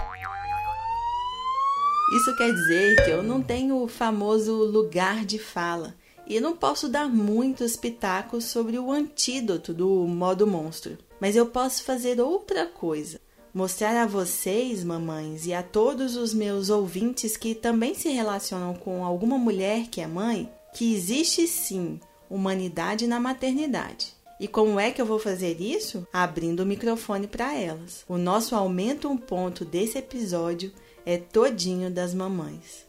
Isso 2.14 2.36
quer 2.36 2.52
dizer 2.52 3.02
que 3.02 3.10
eu 3.12 3.22
não 3.22 3.42
tenho 3.42 3.82
o 3.82 3.88
famoso 3.88 4.52
lugar 4.52 5.24
de 5.24 5.38
fala 5.38 5.94
e 6.26 6.38
não 6.38 6.54
posso 6.54 6.86
dar 6.86 7.08
muitos 7.08 7.76
pitacos 7.76 8.44
sobre 8.44 8.78
o 8.78 8.92
antídoto 8.92 9.72
do 9.72 10.06
modo 10.06 10.46
monstro. 10.46 10.98
Mas 11.18 11.34
eu 11.34 11.46
posso 11.46 11.82
fazer 11.82 12.20
outra 12.20 12.66
coisa: 12.66 13.18
mostrar 13.54 13.96
a 14.02 14.06
vocês, 14.06 14.84
mamães, 14.84 15.46
e 15.46 15.54
a 15.54 15.62
todos 15.62 16.14
os 16.14 16.34
meus 16.34 16.68
ouvintes 16.68 17.38
que 17.38 17.54
também 17.54 17.94
se 17.94 18.10
relacionam 18.10 18.74
com 18.74 19.02
alguma 19.02 19.38
mulher 19.38 19.86
que 19.90 20.02
é 20.02 20.06
mãe, 20.06 20.52
que 20.74 20.94
existe 20.94 21.46
sim 21.46 21.98
humanidade 22.28 23.06
na 23.06 23.18
maternidade. 23.18 24.20
E 24.40 24.48
como 24.48 24.80
é 24.80 24.90
que 24.90 25.00
eu 25.00 25.06
vou 25.06 25.18
fazer 25.18 25.60
isso? 25.60 26.06
Abrindo 26.12 26.60
o 26.60 26.66
microfone 26.66 27.26
para 27.26 27.54
elas. 27.54 28.04
O 28.08 28.18
nosso 28.18 28.54
aumento 28.54 29.08
um 29.08 29.16
ponto 29.16 29.64
desse 29.64 29.98
episódio 29.98 30.72
é 31.06 31.16
todinho 31.16 31.90
das 31.90 32.14
mamães. 32.14 32.86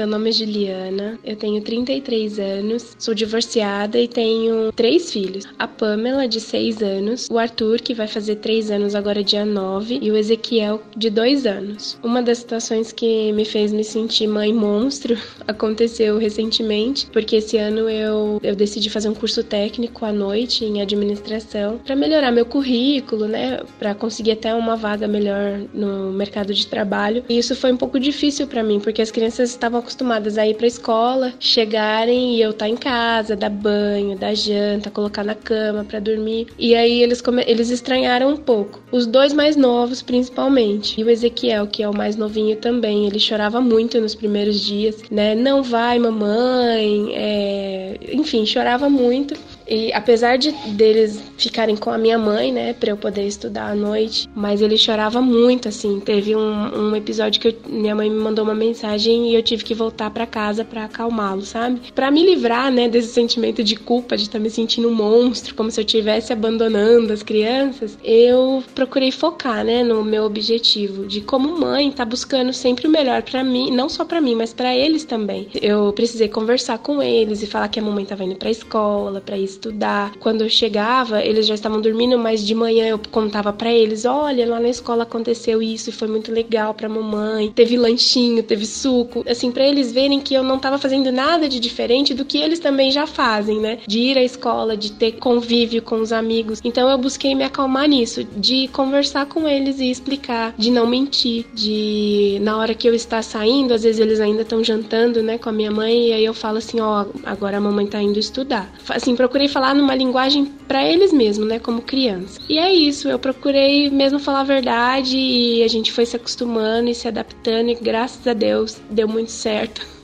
Meu 0.00 0.06
nome 0.06 0.30
é 0.30 0.32
Juliana, 0.32 1.18
eu 1.22 1.36
tenho 1.36 1.60
33 1.60 2.38
anos, 2.38 2.96
sou 2.98 3.12
divorciada 3.12 4.00
e 4.00 4.08
tenho 4.08 4.72
três 4.72 5.12
filhos. 5.12 5.44
A 5.58 5.68
Pamela, 5.68 6.26
de 6.26 6.40
6 6.40 6.82
anos, 6.82 7.28
o 7.30 7.36
Arthur, 7.36 7.82
que 7.82 7.92
vai 7.92 8.08
fazer 8.08 8.36
3 8.36 8.70
anos 8.70 8.94
agora 8.94 9.22
dia 9.22 9.44
9, 9.44 9.98
e 10.00 10.10
o 10.10 10.16
Ezequiel, 10.16 10.80
de 10.96 11.10
2 11.10 11.44
anos. 11.44 11.98
Uma 12.02 12.22
das 12.22 12.38
situações 12.38 12.92
que 12.92 13.30
me 13.34 13.44
fez 13.44 13.72
me 13.72 13.84
sentir 13.84 14.26
mãe 14.26 14.54
monstro 14.54 15.18
aconteceu 15.46 16.16
recentemente, 16.16 17.06
porque 17.12 17.36
esse 17.36 17.58
ano 17.58 17.80
eu, 17.90 18.40
eu 18.42 18.56
decidi 18.56 18.88
fazer 18.88 19.10
um 19.10 19.14
curso 19.14 19.44
técnico 19.44 20.06
à 20.06 20.12
noite 20.12 20.64
em 20.64 20.80
administração 20.80 21.78
para 21.84 21.94
melhorar 21.94 22.32
meu 22.32 22.46
currículo, 22.46 23.28
né, 23.28 23.60
para 23.78 23.94
conseguir 23.94 24.30
até 24.30 24.54
uma 24.54 24.76
vaga 24.76 25.06
melhor 25.06 25.60
no 25.74 26.10
mercado 26.10 26.54
de 26.54 26.66
trabalho. 26.66 27.22
E 27.28 27.36
isso 27.36 27.54
foi 27.54 27.70
um 27.70 27.76
pouco 27.76 28.00
difícil 28.00 28.46
para 28.46 28.62
mim, 28.62 28.80
porque 28.80 29.02
as 29.02 29.10
crianças 29.10 29.50
estavam 29.50 29.89
acostumadas 29.90 30.38
a 30.38 30.46
ir 30.46 30.54
pra 30.54 30.66
escola, 30.66 31.32
chegarem 31.40 32.36
e 32.36 32.40
eu 32.40 32.50
estar 32.50 32.66
tá 32.66 32.70
em 32.70 32.76
casa, 32.76 33.34
dar 33.34 33.50
banho, 33.50 34.16
dar 34.16 34.34
janta, 34.34 34.90
colocar 34.90 35.24
na 35.24 35.34
cama 35.34 35.84
para 35.84 35.98
dormir. 35.98 36.46
E 36.58 36.74
aí 36.74 37.02
eles, 37.02 37.22
eles 37.46 37.70
estranharam 37.70 38.30
um 38.30 38.36
pouco. 38.36 38.80
Os 38.92 39.06
dois 39.06 39.32
mais 39.32 39.56
novos, 39.56 40.00
principalmente. 40.00 41.00
E 41.00 41.04
o 41.04 41.10
Ezequiel, 41.10 41.66
que 41.66 41.82
é 41.82 41.88
o 41.88 41.96
mais 41.96 42.16
novinho 42.16 42.56
também, 42.56 43.06
ele 43.06 43.18
chorava 43.18 43.60
muito 43.60 44.00
nos 44.00 44.14
primeiros 44.14 44.60
dias, 44.60 45.02
né? 45.10 45.34
Não 45.34 45.62
vai, 45.62 45.98
mamãe. 45.98 47.12
É... 47.14 47.98
Enfim, 48.12 48.46
chorava 48.46 48.88
muito. 48.88 49.34
E 49.70 49.92
apesar 49.92 50.36
de 50.36 50.50
deles 50.72 51.22
ficarem 51.38 51.76
com 51.76 51.90
a 51.90 51.96
minha 51.96 52.18
mãe, 52.18 52.52
né, 52.52 52.72
para 52.72 52.90
eu 52.90 52.96
poder 52.96 53.24
estudar 53.24 53.70
à 53.70 53.74
noite, 53.74 54.28
mas 54.34 54.60
ele 54.60 54.76
chorava 54.76 55.22
muito, 55.22 55.68
assim. 55.68 56.00
Teve 56.00 56.34
um, 56.34 56.88
um 56.90 56.96
episódio 56.96 57.40
que 57.40 57.48
eu, 57.48 57.54
minha 57.68 57.94
mãe 57.94 58.10
me 58.10 58.20
mandou 58.20 58.44
uma 58.44 58.54
mensagem 58.54 59.30
e 59.30 59.34
eu 59.36 59.42
tive 59.42 59.62
que 59.62 59.72
voltar 59.72 60.10
para 60.10 60.26
casa 60.26 60.64
para 60.64 60.86
acalmá-lo, 60.86 61.42
sabe? 61.42 61.80
Para 61.94 62.10
me 62.10 62.24
livrar, 62.24 62.72
né, 62.72 62.88
desse 62.88 63.12
sentimento 63.12 63.62
de 63.62 63.76
culpa, 63.76 64.16
de 64.16 64.24
estar 64.24 64.38
tá 64.38 64.42
me 64.42 64.50
sentindo 64.50 64.88
um 64.88 64.94
monstro, 64.94 65.54
como 65.54 65.70
se 65.70 65.80
eu 65.80 65.84
estivesse 65.84 66.32
abandonando 66.32 67.12
as 67.12 67.22
crianças, 67.22 67.96
eu 68.02 68.64
procurei 68.74 69.12
focar, 69.12 69.64
né, 69.64 69.84
no 69.84 70.02
meu 70.02 70.24
objetivo 70.24 71.06
de 71.06 71.20
como 71.20 71.56
mãe 71.56 71.92
tá 71.92 72.04
buscando 72.04 72.52
sempre 72.52 72.88
o 72.88 72.90
melhor 72.90 73.22
para 73.22 73.44
mim, 73.44 73.70
não 73.70 73.88
só 73.88 74.04
para 74.04 74.20
mim, 74.20 74.34
mas 74.34 74.52
para 74.52 74.74
eles 74.74 75.04
também. 75.04 75.46
Eu 75.62 75.92
precisei 75.92 76.28
conversar 76.28 76.78
com 76.78 77.00
eles 77.00 77.40
e 77.40 77.46
falar 77.46 77.68
que 77.68 77.78
a 77.78 77.82
mamãe 77.82 78.04
tava 78.04 78.24
indo 78.24 78.34
para 78.34 78.50
escola, 78.50 79.20
para 79.20 79.38
isso 79.38 79.59
estudar. 79.60 80.12
Quando 80.18 80.42
eu 80.42 80.48
chegava, 80.48 81.22
eles 81.22 81.46
já 81.46 81.54
estavam 81.54 81.80
dormindo, 81.80 82.18
mas 82.18 82.44
de 82.44 82.54
manhã 82.54 82.86
eu 82.86 82.98
contava 83.10 83.52
para 83.52 83.70
eles: 83.70 84.06
olha, 84.06 84.48
lá 84.48 84.58
na 84.58 84.68
escola 84.68 85.02
aconteceu 85.02 85.60
isso 85.60 85.90
e 85.90 85.92
foi 85.92 86.08
muito 86.08 86.32
legal 86.32 86.72
pra 86.72 86.88
mamãe. 86.88 87.52
Teve 87.54 87.76
lanchinho, 87.76 88.42
teve 88.42 88.64
suco. 88.64 89.22
Assim, 89.28 89.52
para 89.52 89.66
eles 89.66 89.92
verem 89.92 90.20
que 90.20 90.34
eu 90.34 90.42
não 90.42 90.58
tava 90.58 90.78
fazendo 90.78 91.12
nada 91.12 91.48
de 91.48 91.60
diferente 91.60 92.14
do 92.14 92.24
que 92.24 92.38
eles 92.38 92.58
também 92.58 92.90
já 92.90 93.06
fazem, 93.06 93.60
né? 93.60 93.78
De 93.86 93.98
ir 93.98 94.16
à 94.16 94.22
escola, 94.22 94.76
de 94.76 94.92
ter 94.92 95.12
convívio 95.12 95.82
com 95.82 95.96
os 95.96 96.12
amigos. 96.12 96.60
Então 96.64 96.88
eu 96.88 96.96
busquei 96.96 97.34
me 97.34 97.44
acalmar 97.44 97.88
nisso, 97.88 98.24
de 98.24 98.68
conversar 98.68 99.26
com 99.26 99.46
eles 99.46 99.78
e 99.78 99.90
explicar, 99.90 100.54
de 100.56 100.70
não 100.70 100.86
mentir, 100.86 101.44
de 101.52 102.38
na 102.40 102.56
hora 102.56 102.74
que 102.74 102.88
eu 102.88 102.94
estar 102.94 103.22
saindo, 103.22 103.74
às 103.74 103.82
vezes 103.82 104.00
eles 104.00 104.20
ainda 104.20 104.42
estão 104.42 104.64
jantando, 104.64 105.22
né, 105.22 105.36
com 105.36 105.48
a 105.48 105.52
minha 105.52 105.70
mãe, 105.70 106.08
e 106.08 106.12
aí 106.12 106.24
eu 106.24 106.32
falo 106.32 106.58
assim: 106.58 106.80
ó, 106.80 107.04
oh, 107.04 107.20
agora 107.24 107.58
a 107.58 107.60
mamãe 107.60 107.86
tá 107.86 108.00
indo 108.00 108.18
estudar. 108.18 108.72
Assim, 108.88 109.14
procurei 109.14 109.48
falar 109.50 109.74
numa 109.74 109.94
linguagem 109.94 110.46
para 110.66 110.84
eles 110.84 111.12
mesmos, 111.12 111.46
né, 111.46 111.58
como 111.58 111.82
criança. 111.82 112.40
E 112.48 112.58
é 112.58 112.72
isso, 112.72 113.08
eu 113.08 113.18
procurei 113.18 113.90
mesmo 113.90 114.18
falar 114.18 114.40
a 114.40 114.44
verdade 114.44 115.16
e 115.16 115.62
a 115.62 115.68
gente 115.68 115.92
foi 115.92 116.06
se 116.06 116.16
acostumando 116.16 116.88
e 116.88 116.94
se 116.94 117.08
adaptando 117.08 117.70
e 117.70 117.74
graças 117.74 118.26
a 118.26 118.32
Deus 118.32 118.80
deu 118.90 119.08
muito 119.08 119.30
certo. 119.30 119.86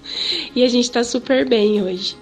E 0.55 0.63
a 0.63 0.69
gente 0.69 0.89
tá 0.89 1.03
super 1.03 1.47
bem 1.47 1.83
hoje. 1.83 2.17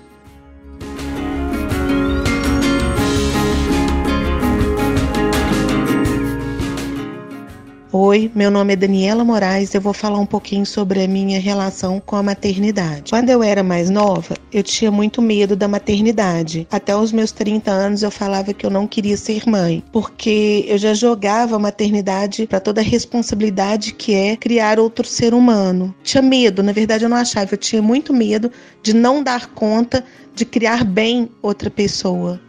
Oi, 7.96 8.28
meu 8.34 8.50
nome 8.50 8.72
é 8.72 8.76
Daniela 8.76 9.22
Moraes. 9.22 9.72
Eu 9.72 9.80
vou 9.80 9.92
falar 9.92 10.18
um 10.18 10.26
pouquinho 10.26 10.66
sobre 10.66 11.04
a 11.04 11.06
minha 11.06 11.38
relação 11.38 12.02
com 12.04 12.16
a 12.16 12.24
maternidade. 12.24 13.12
Quando 13.12 13.30
eu 13.30 13.40
era 13.40 13.62
mais 13.62 13.88
nova, 13.88 14.34
eu 14.52 14.64
tinha 14.64 14.90
muito 14.90 15.22
medo 15.22 15.54
da 15.54 15.68
maternidade. 15.68 16.66
Até 16.72 16.96
os 16.96 17.12
meus 17.12 17.30
30 17.30 17.70
anos 17.70 18.02
eu 18.02 18.10
falava 18.10 18.52
que 18.52 18.66
eu 18.66 18.70
não 18.70 18.88
queria 18.88 19.16
ser 19.16 19.48
mãe, 19.48 19.80
porque 19.92 20.64
eu 20.66 20.76
já 20.76 20.92
jogava 20.92 21.54
a 21.54 21.58
maternidade 21.60 22.48
para 22.48 22.58
toda 22.58 22.80
a 22.80 22.84
responsabilidade 22.84 23.94
que 23.94 24.12
é 24.12 24.34
criar 24.34 24.80
outro 24.80 25.06
ser 25.06 25.32
humano. 25.32 25.94
Tinha 26.02 26.20
medo, 26.20 26.64
na 26.64 26.72
verdade 26.72 27.04
eu 27.04 27.08
não 27.08 27.16
achava, 27.16 27.54
eu 27.54 27.58
tinha 27.58 27.80
muito 27.80 28.12
medo 28.12 28.50
de 28.82 28.92
não 28.92 29.22
dar 29.22 29.46
conta 29.50 30.04
de 30.34 30.44
criar 30.44 30.82
bem 30.82 31.30
outra 31.40 31.70
pessoa. 31.70 32.40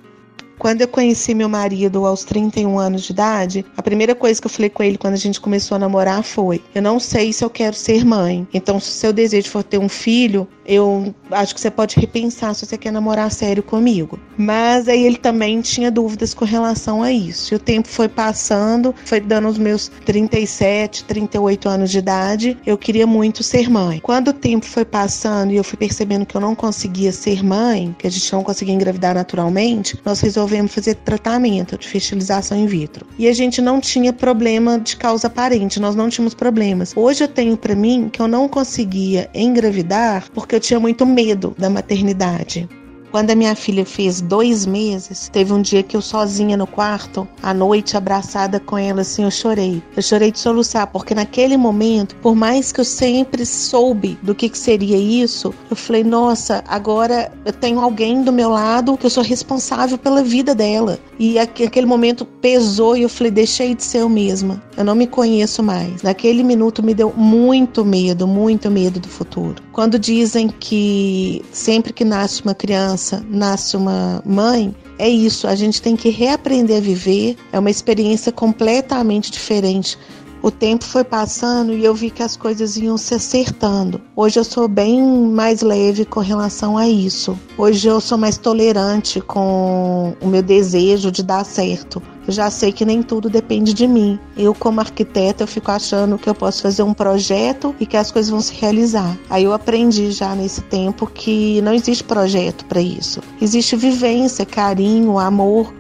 Quando 0.58 0.82
eu 0.82 0.88
conheci 0.88 1.34
meu 1.34 1.50
marido 1.50 2.06
aos 2.06 2.24
31 2.24 2.80
anos 2.80 3.04
de 3.04 3.12
idade, 3.12 3.66
a 3.76 3.82
primeira 3.82 4.16
coisa 4.16 4.40
que 4.40 4.48
eu 4.48 4.52
falei 4.52 4.70
com 4.70 4.84
ele 4.84 4.98
quando 4.98 5.14
a 5.14 5.18
gente 5.18 5.40
começou 5.40 5.76
a 5.76 5.80
namorar 5.80 6.24
foi: 6.24 6.62
Eu 6.74 6.82
não 6.82 7.00
sei 7.00 7.32
se 7.32 7.44
eu 7.44 7.50
quero 7.50 7.76
ser 7.76 8.06
mãe. 8.06 8.48
Então, 8.54 8.80
se 8.80 8.90
o 8.90 8.94
seu 8.94 9.14
desejo 9.14 9.50
for 9.50 9.64
ter 9.64 9.78
um 9.78 9.90
filho, 9.90 10.48
eu 10.66 11.14
acho 11.32 11.54
que 11.54 11.62
você 11.62 11.70
pode 11.70 11.96
repensar 12.00 12.54
se 12.56 12.66
você 12.66 12.78
quer 12.78 12.92
namorar 12.92 13.32
sério 13.32 13.62
comigo. 13.62 14.20
Mas 14.38 14.88
aí 14.88 15.06
ele 15.06 15.18
também 15.18 15.62
tinha 15.62 15.92
dúvidas 15.92 16.34
com 16.34 16.44
relação 16.44 17.04
a 17.04 17.12
isso. 17.12 17.54
E 17.54 17.56
o 17.56 17.60
tempo 17.60 17.88
foi 17.88 18.10
passando, 18.10 18.94
foi 19.06 19.20
dando 19.20 19.48
os 19.48 19.58
meus 19.58 19.92
37, 20.06 21.04
38 21.04 21.70
anos 21.70 21.92
de 21.92 22.00
idade. 22.00 22.58
Eu 22.66 22.78
queria 22.78 23.06
muito 23.06 23.44
ser 23.44 23.70
mãe. 23.70 24.00
Quando 24.00 24.30
o 24.30 24.34
tempo 24.34 24.66
foi 24.66 24.86
passando 24.86 25.52
e 25.52 25.56
eu 25.56 25.64
fui 25.64 25.78
percebendo 25.78 26.26
que 26.26 26.36
eu 26.36 26.42
não 26.42 26.56
conseguia 26.56 27.12
ser 27.12 27.44
mãe, 27.44 27.96
que 27.98 28.08
a 28.08 28.12
gente 28.12 28.32
não 28.34 28.44
conseguia 28.44 28.74
engravidar 28.74 29.14
naturalmente, 29.14 30.00
nós 30.04 30.20
resolvemos 30.22 30.55
fazer 30.68 30.96
tratamento 30.96 31.78
de 31.78 31.88
fertilização 31.88 32.58
in 32.58 32.66
vitro. 32.66 33.06
E 33.18 33.28
a 33.28 33.34
gente 33.34 33.62
não 33.62 33.80
tinha 33.80 34.12
problema 34.12 34.80
de 34.80 34.96
causa 34.98 35.28
aparente, 35.28 35.80
nós 35.80 35.96
não 35.96 36.10
tínhamos 36.10 36.34
problemas. 36.34 36.94
Hoje 36.96 37.24
eu 37.24 37.28
tenho 37.28 37.58
para 37.58 37.76
mim 37.76 38.10
que 38.12 38.22
eu 38.22 38.28
não 38.28 38.48
conseguia 38.48 39.30
engravidar 39.34 40.30
porque 40.34 40.56
eu 40.56 40.60
tinha 40.60 40.80
muito 40.80 41.06
medo 41.06 41.56
da 41.58 41.70
maternidade. 41.70 42.68
Quando 43.16 43.32
a 43.32 43.36
minha 43.36 43.56
filha 43.56 43.86
fez 43.86 44.20
dois 44.20 44.66
meses, 44.66 45.30
teve 45.32 45.54
um 45.54 45.62
dia 45.62 45.82
que 45.82 45.96
eu 45.96 46.02
sozinha 46.02 46.58
no 46.58 46.68
quarto, 46.68 47.26
à 47.42 47.54
noite, 47.54 47.96
abraçada 47.96 48.60
com 48.60 48.78
ela, 48.78 49.04
assim, 49.04 49.24
eu 49.24 49.32
chorei. 49.32 49.82
Eu 49.96 50.04
chorei 50.04 50.34
de 50.34 50.40
soluçar, 50.40 50.88
porque 50.88 51.16
naquele 51.16 51.56
momento, 51.56 52.14
por 52.18 52.36
mais 52.36 52.74
que 52.74 52.82
eu 52.82 52.84
sempre 52.84 53.46
soube 53.46 54.20
do 54.22 54.36
que, 54.36 54.50
que 54.50 54.58
seria 54.58 54.98
isso, 54.98 55.54
eu 55.70 55.78
falei, 55.78 56.04
nossa, 56.04 56.62
agora 56.68 57.32
eu 57.46 57.54
tenho 57.54 57.80
alguém 57.80 58.22
do 58.22 58.34
meu 58.34 58.50
lado 58.50 58.98
que 58.98 59.06
eu 59.06 59.10
sou 59.10 59.24
responsável 59.24 59.98
pela 59.98 60.22
vida 60.22 60.54
dela. 60.54 61.00
E 61.18 61.40
aquele 61.40 61.86
momento 61.86 62.26
pesou 62.26 62.98
e 62.98 63.04
eu 63.04 63.10
falei, 63.10 63.32
deixei 63.32 63.74
de 63.74 63.84
ser 63.86 64.00
eu 64.00 64.10
mesma. 64.10 64.62
Eu 64.76 64.84
não 64.84 64.94
me 64.94 65.08
conheço 65.08 65.64
mais. 65.64 66.02
Naquele 66.02 66.44
minuto 66.44 66.84
me 66.84 66.94
deu 66.94 67.14
muito 67.16 67.86
medo, 67.86 68.28
muito 68.28 68.70
medo 68.70 69.00
do 69.00 69.08
futuro. 69.08 69.64
Quando 69.72 69.98
dizem 69.98 70.50
que 70.50 71.42
sempre 71.54 71.94
que 71.94 72.04
nasce 72.04 72.42
uma 72.42 72.54
criança, 72.54 73.05
nasce 73.30 73.76
uma 73.76 74.22
mãe, 74.26 74.74
é 74.98 75.10
isso, 75.10 75.48
a 75.48 75.56
gente 75.56 75.82
tem 75.82 75.96
que 75.96 76.10
reaprender 76.10 76.78
a 76.78 76.82
viver. 76.82 77.36
É 77.52 77.60
uma 77.60 77.70
experiência 77.70 78.32
completamente 78.32 79.30
diferente 79.30 79.98
o 80.46 80.52
tempo 80.52 80.86
foi 80.86 81.04
passando 81.04 81.74
e 81.74 81.84
eu 81.84 81.96
vi 81.96 82.12
que 82.12 82.22
as 82.22 82.38
coisas 82.38 82.78
iam 82.78 83.00
se 83.00 83.16
acertando. 83.16 84.00
Hoje 84.16 84.40
eu 84.40 84.44
sou 84.44 84.68
bem 84.68 85.02
mais 85.04 85.64
leve 85.64 86.06
com 86.06 86.20
relação 86.20 86.78
a 86.78 86.88
isso. 86.88 87.36
Hoje 87.58 87.88
eu 87.88 88.00
sou 88.00 88.16
mais 88.16 88.38
tolerante 88.38 89.20
com 89.20 90.16
o 90.22 90.28
meu 90.28 90.44
desejo 90.44 91.10
de 91.12 91.24
dar 91.24 91.44
certo. 91.44 92.00
Eu 92.28 92.32
já 92.32 92.52
sei 92.52 92.72
que 92.72 92.86
nem 92.86 93.02
tudo 93.02 93.28
depende 93.28 93.74
de 93.74 93.88
mim. 93.88 94.20
Eu, 94.38 94.54
como 94.54 94.80
arquiteta, 94.80 95.42
eu 95.42 95.48
fico 95.48 95.72
achando 95.72 96.16
que 96.16 96.30
eu 96.30 96.36
posso 96.36 96.62
fazer 96.62 96.84
um 96.84 96.94
projeto 96.94 97.74
e 97.80 97.86
que 97.88 97.98
as 97.98 98.12
coisas 98.12 98.30
vão 98.30 98.42
se 98.42 98.54
realizar. 98.54 99.18
Aí 99.32 99.46
eu 99.46 99.54
aprendi 99.54 100.12
já 100.12 100.36
nesse 100.36 100.62
tempo 100.62 101.08
que 101.08 101.60
não 101.64 101.74
existe 101.74 102.04
projeto 102.04 102.66
para 102.66 102.82
isso. 102.82 103.20
Existe 103.42 103.76
vivência, 103.76 104.46
carinho, 104.46 105.18
amor. 105.18 105.74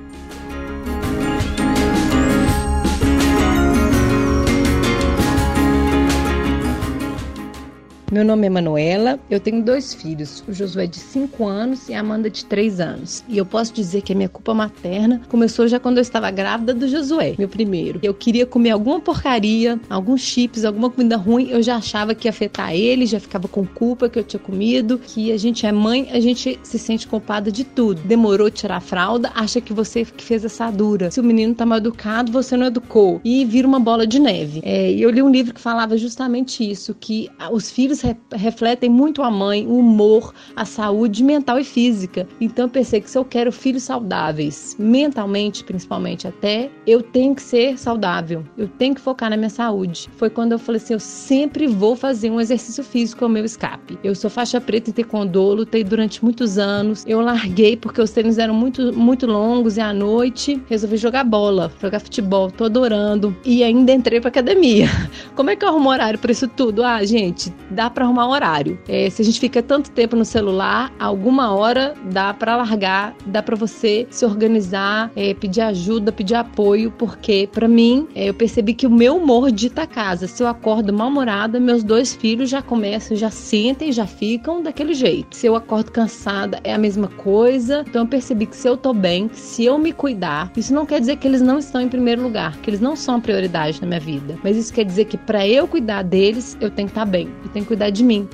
Meu 8.15 8.24
nome 8.24 8.48
é 8.48 8.50
Manuela, 8.50 9.19
eu 9.29 9.41
tenho 9.41 9.62
dois 9.62 9.93
filhos, 9.93 10.41
o 10.48 10.53
Josué 10.53 10.88
de 10.88 10.95
5 10.95 11.45
anos 11.45 11.89
e 11.89 11.93
a 11.93 12.00
Amanda 12.00 12.29
de 12.29 12.45
3 12.45 12.79
anos. 12.79 13.25
E 13.27 13.38
eu 13.38 13.45
posso 13.45 13.74
dizer 13.74 14.03
que 14.03 14.13
a 14.13 14.15
minha 14.15 14.29
culpa 14.29 14.53
materna 14.53 15.22
começou 15.27 15.67
já 15.67 15.81
quando 15.81 15.98
eu 15.98 16.01
estava 16.01 16.31
grávida 16.31 16.74
do 16.74 16.88
Josué, 16.88 17.36
meu 17.38 17.50
primeiro. 17.50 18.00
Eu 18.01 18.13
queria 18.13 18.45
comer 18.45 18.69
alguma 18.69 19.01
porcaria, 19.01 19.77
alguns 19.89 20.22
chips, 20.22 20.63
alguma 20.63 20.89
comida 20.89 21.17
ruim, 21.17 21.50
eu 21.50 21.62
já 21.62 21.75
achava 21.75 22.15
que 22.15 22.25
ia 22.25 22.29
afetar 22.29 22.74
ele, 22.74 23.05
já 23.05 23.19
ficava 23.19 23.50
com 23.50 23.65
culpa 23.65 24.07
que 24.07 24.17
eu 24.17 24.24
tinha 24.24 24.39
comido, 24.39 24.98
que 24.98 25.34
a 25.34 25.38
gente 25.38 25.65
é 25.65 25.72
mãe, 25.74 26.07
a 26.13 26.19
gente 26.22 26.57
se 26.63 26.79
sente 26.79 27.05
culpada 27.10 27.51
de 27.51 27.65
tudo. 27.65 28.00
Demorou 28.05 28.50
tirar 28.50 28.77
a 28.77 28.79
fralda, 28.79 29.29
acha 29.36 29.60
que 29.60 29.74
você 29.74 30.05
que 30.05 30.24
fez 30.24 30.45
essa 30.45 30.72
dura. 30.72 31.12
Se 31.12 31.19
o 31.19 31.24
menino 31.24 31.53
tá 31.53 31.65
mal 31.65 31.79
educado, 31.79 32.31
você 32.31 32.55
não 32.55 32.67
educou. 32.67 33.19
E 33.25 33.43
vira 33.43 33.67
uma 33.67 33.77
bola 33.77 34.07
de 34.07 34.19
neve. 34.19 34.62
É, 34.63 34.89
eu 34.93 35.10
li 35.10 35.22
um 35.22 35.29
livro 35.29 35.53
que 35.53 35.60
falava 35.60 35.98
justamente 35.98 36.63
isso, 36.63 36.95
que 36.98 37.29
os 37.51 37.69
filhos 37.69 38.04
refletem 38.33 38.89
muito 38.89 39.21
a 39.24 39.31
mãe, 39.31 39.65
o 39.65 39.79
humor, 39.79 40.33
a 40.55 40.65
saúde 40.65 41.24
mental 41.24 41.59
e 41.59 41.63
física. 41.63 42.27
Então 42.39 42.65
eu 42.65 42.69
pensei 42.69 43.01
que 43.01 43.09
se 43.09 43.17
eu 43.17 43.25
quero 43.25 43.51
filhos 43.51 43.83
saudáveis, 43.83 44.75
mentalmente 44.77 45.63
principalmente 45.63 46.27
até, 46.27 46.69
eu 46.85 47.01
tenho 47.01 47.35
que 47.35 47.41
ser 47.41 47.77
saudável. 47.77 48.43
Eu 48.57 48.67
tenho 48.67 48.95
que 48.95 49.01
focar 49.01 49.29
na 49.29 49.38
minha 49.38 49.50
saúde. 49.50 50.09
Foi 50.17 50.29
quando 50.29 50.51
eu 50.51 50.59
falei 50.59 50.81
assim, 50.81 50.93
eu 50.93 51.00
sempre 51.00 51.67
vou 51.67 51.95
fazer 51.95 52.29
um 52.29 52.39
exercício 52.39 52.83
físico 52.83 53.24
ao 53.24 53.29
meu 53.29 53.45
escape. 53.45 53.97
Eu 54.03 54.15
sou 54.15 54.29
faixa 54.29 54.59
preta 54.59 54.89
em 54.89 54.93
taekwondo, 54.93 55.53
lutei 55.53 55.83
durante 55.83 56.24
muitos 56.24 56.57
anos. 56.57 57.03
Eu 57.07 57.21
larguei 57.21 57.77
porque 57.77 58.01
os 58.01 58.12
treinos 58.12 58.38
eram 58.38 58.53
muito 58.53 58.93
muito 58.93 59.25
longos 59.25 59.77
e 59.77 59.81
à 59.81 59.93
noite 59.93 60.62
resolvi 60.67 60.97
jogar 60.97 61.24
bola, 61.24 61.71
jogar 61.81 62.00
futebol. 62.00 62.51
Tô 62.51 62.65
adorando 62.65 63.35
e 63.45 63.63
ainda 63.63 63.91
entrei 63.91 64.19
para 64.19 64.29
academia. 64.29 64.88
Como 65.35 65.50
é 65.50 65.55
que 65.55 65.63
eu 65.63 65.69
arrumo 65.69 65.89
horário 65.89 66.19
para 66.19 66.31
isso 66.31 66.47
tudo? 66.47 66.83
Ah, 66.83 67.03
gente, 67.05 67.53
dá 67.69 67.89
para 67.95 68.05
arrumar 68.05 68.27
um 68.27 68.31
horário. 68.31 68.77
É, 68.87 69.09
se 69.09 69.21
a 69.21 69.25
gente 69.25 69.39
fica 69.39 69.63
tanto 69.63 69.89
tempo 69.89 70.15
no 70.15 70.25
celular, 70.25 70.93
alguma 70.99 71.55
hora 71.55 71.95
dá 72.11 72.33
para 72.33 72.57
largar, 72.57 73.15
dá 73.25 73.41
para 73.41 73.55
você 73.55 74.05
se 74.11 74.25
organizar, 74.25 75.09
é, 75.15 75.33
pedir 75.33 75.61
ajuda, 75.61 76.11
pedir 76.11 76.35
apoio, 76.35 76.91
porque 76.91 77.49
para 77.51 77.67
mim 77.67 78.07
é, 78.13 78.29
eu 78.29 78.33
percebi 78.33 78.73
que 78.73 78.85
o 78.85 78.91
meu 78.91 79.15
humor 79.17 79.51
dita 79.51 79.84
a 79.84 79.88
casa. 79.88 80.27
Se 80.27 80.43
eu 80.43 80.47
acordo 80.47 80.91
mal-humorada, 80.93 81.60
meus 81.60 81.84
dois 81.84 82.13
filhos 82.13 82.49
já 82.49 82.62
começam, 82.62 83.15
já 83.15 83.31
sentem, 83.31 83.91
já 83.91 84.05
ficam 84.05 84.62
daquele 84.62 84.93
jeito. 84.93 85.36
Se 85.36 85.47
eu 85.47 85.55
acordo 85.55 85.91
cansada, 85.91 86.60
é 86.63 86.73
a 86.73 86.77
mesma 86.77 87.08
coisa. 87.08 87.86
Então 87.88 88.03
eu 88.03 88.08
percebi 88.08 88.45
que 88.45 88.58
se 88.58 88.67
eu 88.67 88.75
tô 88.75 88.93
bem, 88.93 89.29
se 89.34 89.63
eu 89.63 89.77
me 89.77 89.93
cuidar, 89.93 90.51
isso 90.58 90.73
não 90.73 90.86
quer 90.86 90.99
dizer 90.99 91.15
que 91.15 91.27
eles 91.27 91.41
não 91.41 91.58
estão 91.60 91.79
em 91.79 91.88
primeiro 91.88 92.21
lugar, 92.21 92.58
que 92.58 92.69
eles 92.69 92.81
não 92.81 92.95
são 92.95 93.15
a 93.15 93.19
prioridade 93.19 93.79
na 93.81 93.88
minha 93.88 93.99
vida, 93.99 94.38
mas 94.43 94.58
isso 94.58 94.73
quer 94.73 94.84
dizer 94.84 95.05
que 95.05 95.17
para 95.17 95.47
eu 95.47 95.67
cuidar 95.67 96.03
deles, 96.03 96.58
eu 96.60 96.69
tenho 96.69 96.88
que 96.88 96.91
estar 96.91 97.05
tá 97.05 97.12
bem, 97.12 97.29
eu 97.43 97.49
tenho 97.51 97.65
que 97.65 97.73
cuidar 97.75 97.89
de 97.89 98.03
mim. 98.03 98.27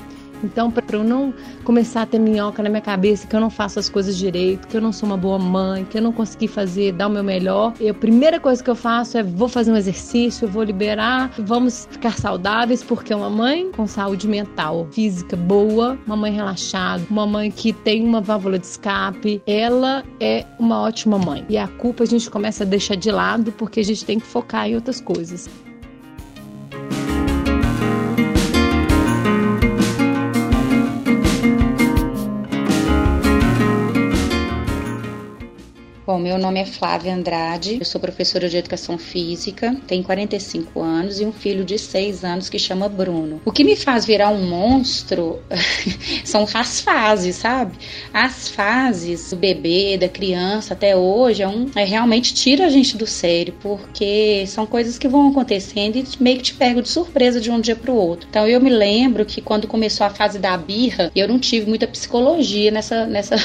Então, 0.43 0.71
para 0.71 0.83
eu 0.95 1.03
não 1.03 1.31
começar 1.63 2.01
a 2.01 2.05
ter 2.05 2.19
minhoca 2.19 2.63
na 2.63 2.69
minha 2.69 2.81
cabeça 2.81 3.27
que 3.27 3.35
eu 3.35 3.39
não 3.39 3.49
faço 3.49 3.77
as 3.77 3.87
coisas 3.87 4.17
direito, 4.17 4.67
que 4.67 4.75
eu 4.75 4.81
não 4.81 4.91
sou 4.91 5.07
uma 5.07 5.17
boa 5.17 5.37
mãe, 5.37 5.85
que 5.85 5.97
eu 5.97 6.01
não 6.01 6.11
consegui 6.11 6.47
fazer, 6.47 6.93
dar 6.93 7.07
o 7.07 7.11
meu 7.11 7.23
melhor, 7.23 7.73
a 7.87 7.93
primeira 7.93 8.39
coisa 8.39 8.63
que 8.63 8.69
eu 8.69 8.75
faço 8.75 9.19
é 9.19 9.23
vou 9.23 9.47
fazer 9.47 9.71
um 9.71 9.75
exercício, 9.75 10.47
vou 10.47 10.63
liberar, 10.63 11.31
vamos 11.37 11.87
ficar 11.91 12.17
saudáveis, 12.17 12.83
porque 12.83 13.13
uma 13.13 13.29
mãe 13.29 13.71
com 13.71 13.85
saúde 13.85 14.27
mental, 14.27 14.87
física 14.91 15.37
boa, 15.37 15.97
uma 16.07 16.15
mãe 16.15 16.31
relaxada, 16.31 17.03
uma 17.09 17.27
mãe 17.27 17.51
que 17.51 17.71
tem 17.71 18.03
uma 18.03 18.19
válvula 18.19 18.57
de 18.57 18.65
escape, 18.65 19.43
ela 19.45 20.03
é 20.19 20.43
uma 20.57 20.81
ótima 20.81 21.19
mãe. 21.19 21.45
E 21.49 21.57
a 21.57 21.67
culpa 21.67 22.03
a 22.03 22.07
gente 22.07 22.31
começa 22.31 22.63
a 22.63 22.67
deixar 22.67 22.95
de 22.95 23.11
lado 23.11 23.51
porque 23.51 23.79
a 23.79 23.83
gente 23.83 24.03
tem 24.03 24.19
que 24.19 24.25
focar 24.25 24.67
em 24.67 24.73
outras 24.73 24.99
coisas. 24.99 25.47
Meu 36.21 36.37
nome 36.37 36.59
é 36.59 36.65
Flávia 36.65 37.15
Andrade, 37.15 37.77
eu 37.79 37.85
sou 37.85 37.99
professora 37.99 38.47
de 38.47 38.55
educação 38.55 38.97
física, 38.97 39.75
tenho 39.87 40.03
45 40.03 40.79
anos 40.79 41.19
e 41.19 41.25
um 41.25 41.31
filho 41.31 41.65
de 41.65 41.79
6 41.79 42.23
anos 42.23 42.47
que 42.47 42.59
chama 42.59 42.87
Bruno. 42.87 43.41
O 43.43 43.51
que 43.51 43.63
me 43.63 43.75
faz 43.75 44.05
virar 44.05 44.29
um 44.29 44.47
monstro 44.47 45.39
são 46.23 46.47
as 46.53 46.79
fases, 46.79 47.37
sabe? 47.37 47.75
As 48.13 48.49
fases 48.49 49.31
do 49.31 49.35
bebê, 49.35 49.97
da 49.97 50.07
criança 50.07 50.73
até 50.75 50.95
hoje 50.95 51.41
é, 51.41 51.47
um, 51.47 51.69
é 51.75 51.83
realmente 51.83 52.33
tira 52.35 52.67
a 52.67 52.69
gente 52.69 52.95
do 52.95 53.07
sério, 53.07 53.55
porque 53.59 54.45
são 54.45 54.67
coisas 54.67 54.99
que 54.99 55.07
vão 55.07 55.29
acontecendo 55.29 55.97
e 55.97 56.05
meio 56.19 56.37
que 56.37 56.43
te 56.43 56.53
pego 56.53 56.83
de 56.83 56.89
surpresa 56.89 57.41
de 57.41 57.49
um 57.49 57.59
dia 57.59 57.75
para 57.75 57.91
o 57.91 57.95
outro. 57.95 58.27
Então 58.29 58.47
eu 58.47 58.61
me 58.61 58.69
lembro 58.69 59.25
que 59.25 59.41
quando 59.41 59.67
começou 59.67 60.05
a 60.05 60.11
fase 60.11 60.37
da 60.37 60.55
birra, 60.55 61.11
eu 61.15 61.27
não 61.27 61.39
tive 61.39 61.67
muita 61.67 61.87
psicologia 61.87 62.69
nessa, 62.69 63.07
nessa, 63.07 63.35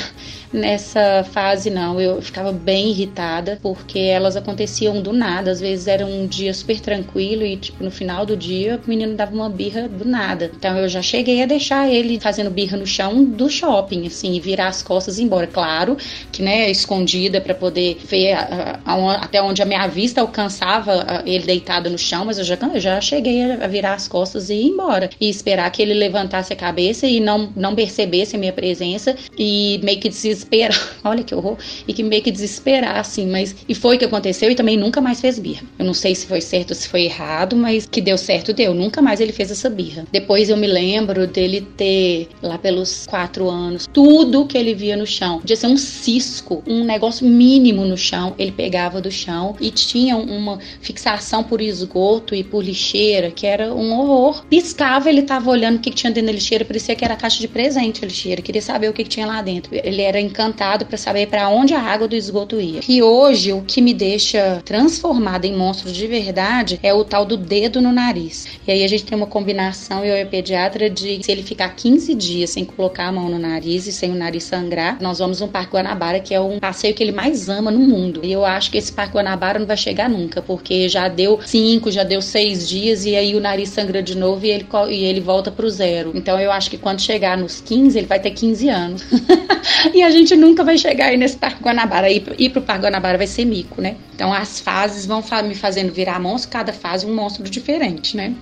nessa 0.52 1.24
fase, 1.32 1.70
não. 1.70 2.00
Eu 2.00 2.20
ficava 2.22 2.52
bem 2.52 2.90
irritada, 2.90 3.59
porque 3.62 3.98
elas 3.98 4.37
aconteciam 4.37 5.00
do 5.00 5.12
nada. 5.12 5.50
Às 5.50 5.61
vezes 5.61 5.87
era 5.87 6.04
um 6.04 6.26
dia 6.26 6.52
super 6.54 6.80
tranquilo 6.80 7.44
e, 7.44 7.56
tipo, 7.56 7.82
no 7.82 7.90
final 7.90 8.24
do 8.24 8.37
dia 8.37 8.80
o 8.85 8.88
menino 8.88 9.14
dava 9.14 9.35
uma 9.35 9.48
birra 9.48 9.88
do 9.88 10.04
nada. 10.04 10.50
Então 10.56 10.76
eu 10.78 10.88
já 10.88 11.02
cheguei 11.02 11.42
a 11.42 11.46
deixar 11.46 11.88
ele 11.88 12.20
fazendo 12.20 12.50
birra 12.50 12.76
no 12.76 12.87
chão 12.87 13.24
do 13.24 13.48
shopping, 13.48 14.06
assim, 14.06 14.38
virar 14.40 14.68
as 14.68 14.82
costas 14.82 15.18
e 15.18 15.22
ir 15.22 15.24
embora. 15.24 15.46
Claro 15.46 15.96
que, 16.32 16.42
né, 16.42 16.70
escondida 16.70 17.40
para 17.40 17.54
poder 17.54 17.98
ver 18.04 18.32
a, 18.32 18.80
a, 18.85 18.94
a, 18.94 19.14
até 19.16 19.42
onde 19.42 19.62
a 19.62 19.66
minha 19.66 19.87
vista 19.87 20.20
alcançava 20.20 21.22
ele 21.24 21.44
deitado 21.44 21.90
no 21.90 21.98
chão, 21.98 22.24
mas 22.24 22.38
eu 22.38 22.44
já, 22.44 22.59
eu 22.74 22.80
já 22.80 23.00
cheguei 23.00 23.52
a 23.52 23.66
virar 23.66 23.94
as 23.94 24.09
costas 24.09 24.50
e 24.50 24.54
ir 24.54 24.66
embora. 24.66 25.11
E 25.20 25.28
esperar 25.28 25.70
que 25.70 25.82
ele 25.82 25.94
levantasse 25.94 26.52
a 26.52 26.56
cabeça 26.56 27.06
e 27.06 27.20
não, 27.20 27.52
não 27.56 27.74
percebesse 27.74 28.37
a 28.37 28.38
minha 28.38 28.52
presença 28.52 29.16
e 29.38 29.80
meio 29.82 29.98
que 29.98 30.09
desesperar. 30.37 30.79
Olha 31.05 31.22
que 31.22 31.35
horror. 31.35 31.57
E 31.87 31.92
que 31.92 32.03
meio 32.03 32.22
que 32.22 32.31
desesperar, 32.31 32.96
assim, 32.96 33.27
mas. 33.27 33.55
E 33.68 33.75
foi 33.75 33.96
o 33.96 33.99
que 33.99 34.05
aconteceu 34.05 34.51
e 34.51 34.55
também 34.55 34.77
nunca 34.77 35.01
mais 35.01 35.20
fez 35.20 35.38
birra. 35.38 35.62
Eu 35.79 35.85
não 35.85 35.94
sei 35.94 36.14
se 36.14 36.27
foi 36.27 36.40
certo 36.40 36.70
ou 36.70 36.77
se 36.77 36.88
foi 36.88 37.03
errado, 37.03 37.57
mas 37.57 37.87
que 37.87 38.01
deu 38.01 38.18
certo, 38.18 38.53
deu. 38.53 38.75
Nunca 38.75 39.01
mais 39.01 39.20
ele 39.20 39.33
fez 39.33 39.51
essa 39.51 39.68
birra. 39.68 40.07
Depois 40.12 40.49
eu 40.49 40.57
me 40.57 40.66
lembro 40.66 41.27
dele 41.27 41.66
ter, 41.77 42.29
lá 42.42 42.59
pelos 42.59 43.07
quatro 43.07 43.49
anos, 43.49 43.88
tudo 43.92 44.46
que 44.46 44.57
ele 44.57 44.75
via 44.75 44.96
no 44.96 45.07
chão. 45.07 45.40
Podia 45.40 45.57
ser 45.57 45.66
um 45.66 45.77
cisco, 45.77 46.62
um 46.66 46.85
negócio 46.85 47.27
mínimo 47.27 47.85
no 47.85 47.96
chão, 47.96 48.35
ele 48.38 48.53
pegava 48.53 49.01
do 49.01 49.11
chão 49.11 49.57
e 49.61 49.70
tinha 49.70 50.16
uma 50.16 50.59
fixação 50.81 51.42
por 51.42 51.61
esgoto 51.61 52.35
e 52.35 52.42
por 52.42 52.64
lixeira, 52.64 53.31
que 53.31 53.46
era 53.46 53.75
um 53.75 53.92
horror. 53.99 54.44
Piscava, 54.46 55.09
ele 55.09 55.22
tava 55.22 55.51
olhando 55.51 55.77
o 55.77 55.81
que, 55.81 55.90
tinha 55.90 56.12
dentro 56.12 56.27
da 56.27 56.33
lixeira, 56.33 56.64
parecia 56.64 56.94
que 56.94 57.05
era 57.05 57.16
caixa 57.16 57.40
de 57.40 57.49
presente 57.49 58.05
a 58.05 58.09
lixeira, 58.09 58.42
queria 58.42 58.62
saber 58.62 58.88
o 58.88 58.92
que 58.92 59.05
tinha 59.05 59.27
lá 59.27 59.42
dentro. 59.42 59.75
Ele 59.75 60.03
era 60.03 60.20
encantado 60.27 60.87
para 60.87 60.97
saber 60.97 61.29
para 61.29 61.49
onde 61.49 61.75
a 61.75 61.81
água 61.81 62.09
do 62.09 62.17
esgoto 62.17 62.61
ia. 62.61 62.81
E 62.89 63.03
hoje 63.03 63.53
o 63.53 63.62
que 63.62 63.81
me 63.81 63.95
deixa 63.95 64.61
transformada 64.65 65.47
em 65.47 65.57
monstro 65.57 65.91
de 65.91 66.07
verdade 66.07 66.79
é 66.83 66.93
o 66.93 67.05
tal 67.05 67.25
do 67.25 67.37
dedo 67.37 67.81
no 67.81 67.93
nariz. 67.93 68.47
E 68.67 68.73
aí 68.73 68.85
a 68.85 68.89
gente 68.89 69.05
tem 69.05 69.17
uma 69.17 69.27
combinação, 69.27 70.05
eu 70.05 70.17
e 70.17 70.23
a 70.23 70.27
pediatra, 70.27 70.91
de 70.91 71.23
se 71.23 71.31
ele 71.31 71.43
ficar 71.43 71.71
15 71.71 72.15
dias 72.15 72.51
sem 72.51 72.65
colocar 72.65 73.07
a 73.07 73.12
mão 73.12 73.29
no 73.29 73.39
nariz 73.39 73.87
e 73.87 73.93
sem 73.93 74.11
o 74.11 74.15
nariz 74.15 74.45
sangrar, 74.45 74.99
nós 75.01 75.19
vamos 75.19 75.41
no 75.41 75.49
Parque 75.49 75.73
Guanabara, 75.73 76.21
que 76.21 76.35
é 76.35 76.41
um 76.41 76.59
passeio 76.59 76.95
que 76.95 77.03
ele 77.03 77.12
mais 77.12 77.49
ama 77.49 77.71
no 77.71 77.81
mundo. 77.81 78.21
E 78.23 78.33
eu 78.33 78.45
acho 78.45 78.71
que 78.71 78.79
esse 78.79 78.93
Parque 78.93 79.15
Guanabara 79.15 79.59
não 79.59 79.67
vai 79.67 79.77
chegar 79.77 80.09
nunca, 80.09 80.43
porque 80.43 80.89
já 80.89 81.09
deu 81.09 81.41
5, 81.45 81.91
já 81.91 82.03
deu 82.03 82.21
6 82.21 82.69
dias 82.69 83.05
e 83.05 83.15
aí 83.15 83.35
o 83.35 83.41
nariz 83.41 83.69
sangra 83.69 84.03
de 84.03 84.17
novo 84.17 84.45
e 84.45 84.51
ele, 84.51 84.67
e 84.91 85.05
ele 85.05 85.21
volta 85.21 85.51
pro 85.51 85.69
zero. 85.71 86.12
Então 86.15 86.41
eu 86.41 86.51
acho 86.51 86.71
que 86.71 86.79
quando 86.79 87.01
chegar 87.01 87.37
nos 87.37 87.61
15, 87.61 87.99
ele 87.99 88.07
vai 88.07 88.19
ter 88.19 88.31
15 88.31 88.69
anos. 88.69 89.05
e 89.95 90.03
a 90.03 90.11
gente 90.16 90.37
nunca 90.37 90.64
vai 90.64 90.79
chegar 90.79 91.07
aí 91.07 91.16
nesse 91.16 91.37
Parque 91.37 91.62
Guanabara. 91.62 92.11
Ir, 92.11 92.24
ir 92.38 92.50
pro 92.50 92.62
Parque 92.62 92.83
Guanabara 92.83 93.18
vai 93.18 93.26
ser 93.26 93.44
mico, 93.44 93.81
né? 93.81 93.96
Então 94.14 94.33
as 94.33 94.61
fases 94.61 95.07
vão 95.07 95.22
me 95.44 95.55
fazendo 95.55 95.92
virar 95.92 96.20
monstro, 96.20 96.50
cada 96.50 96.72
fase 96.72 97.07
um 97.07 97.14
monstro 97.14 97.44
diferente, 97.44 98.16
né? 98.16 98.35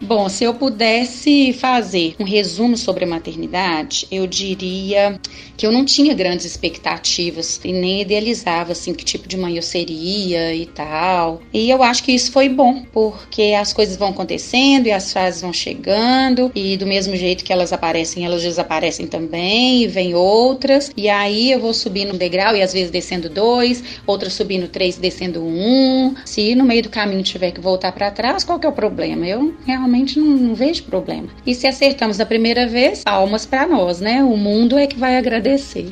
Bom, 0.00 0.28
se 0.28 0.44
eu 0.44 0.54
pudesse 0.54 1.52
fazer 1.52 2.14
um 2.20 2.24
resumo 2.24 2.76
sobre 2.76 3.04
a 3.04 3.06
maternidade, 3.06 4.06
eu 4.12 4.28
diria 4.28 5.20
que 5.56 5.66
eu 5.66 5.72
não 5.72 5.84
tinha 5.84 6.14
grandes 6.14 6.46
expectativas 6.46 7.60
e 7.64 7.72
nem 7.72 8.02
idealizava 8.02 8.72
assim 8.72 8.94
que 8.94 9.04
tipo 9.04 9.28
de 9.28 9.36
mãe 9.36 9.56
eu 9.56 9.62
seria 9.62 10.54
e 10.54 10.66
tal. 10.66 11.42
E 11.52 11.68
eu 11.68 11.82
acho 11.82 12.04
que 12.04 12.12
isso 12.12 12.30
foi 12.30 12.48
bom, 12.48 12.84
porque 12.92 13.56
as 13.58 13.72
coisas 13.72 13.96
vão 13.96 14.10
acontecendo 14.10 14.86
e 14.86 14.92
as 14.92 15.12
fases 15.12 15.42
vão 15.42 15.52
chegando 15.52 16.52
e 16.54 16.76
do 16.76 16.86
mesmo 16.86 17.16
jeito 17.16 17.42
que 17.42 17.52
elas 17.52 17.72
aparecem, 17.72 18.24
elas 18.24 18.42
desaparecem 18.42 19.08
também 19.08 19.82
e 19.82 19.88
vem 19.88 20.14
outras. 20.14 20.92
E 20.96 21.08
aí 21.08 21.50
eu 21.50 21.58
vou 21.58 21.74
subindo 21.74 22.14
um 22.14 22.18
degrau 22.18 22.54
e 22.54 22.62
às 22.62 22.72
vezes 22.72 22.92
descendo 22.92 23.28
dois, 23.28 23.82
outras 24.06 24.32
subindo 24.34 24.68
três, 24.68 24.96
descendo 24.96 25.42
um. 25.42 26.14
Se 26.24 26.54
no 26.54 26.64
meio 26.64 26.84
do 26.84 26.88
caminho 26.88 27.22
tiver 27.24 27.50
que 27.50 27.60
voltar 27.60 27.90
para 27.90 28.12
trás, 28.12 28.44
qual 28.44 28.60
que 28.60 28.66
é 28.66 28.68
o 28.68 28.72
problema? 28.72 29.26
Eu 29.26 29.56
realmente 29.66 29.87
realmente 29.88 30.20
não, 30.20 30.26
não 30.26 30.54
vejo 30.54 30.84
problema. 30.84 31.28
E 31.46 31.54
se 31.54 31.66
acertamos 31.66 32.18
da 32.18 32.26
primeira 32.26 32.66
vez, 32.68 33.02
palmas 33.02 33.46
para 33.46 33.66
nós, 33.66 34.00
né? 34.00 34.22
O 34.22 34.36
mundo 34.36 34.78
é 34.78 34.86
que 34.86 34.98
vai 34.98 35.16
agradecer. 35.16 35.90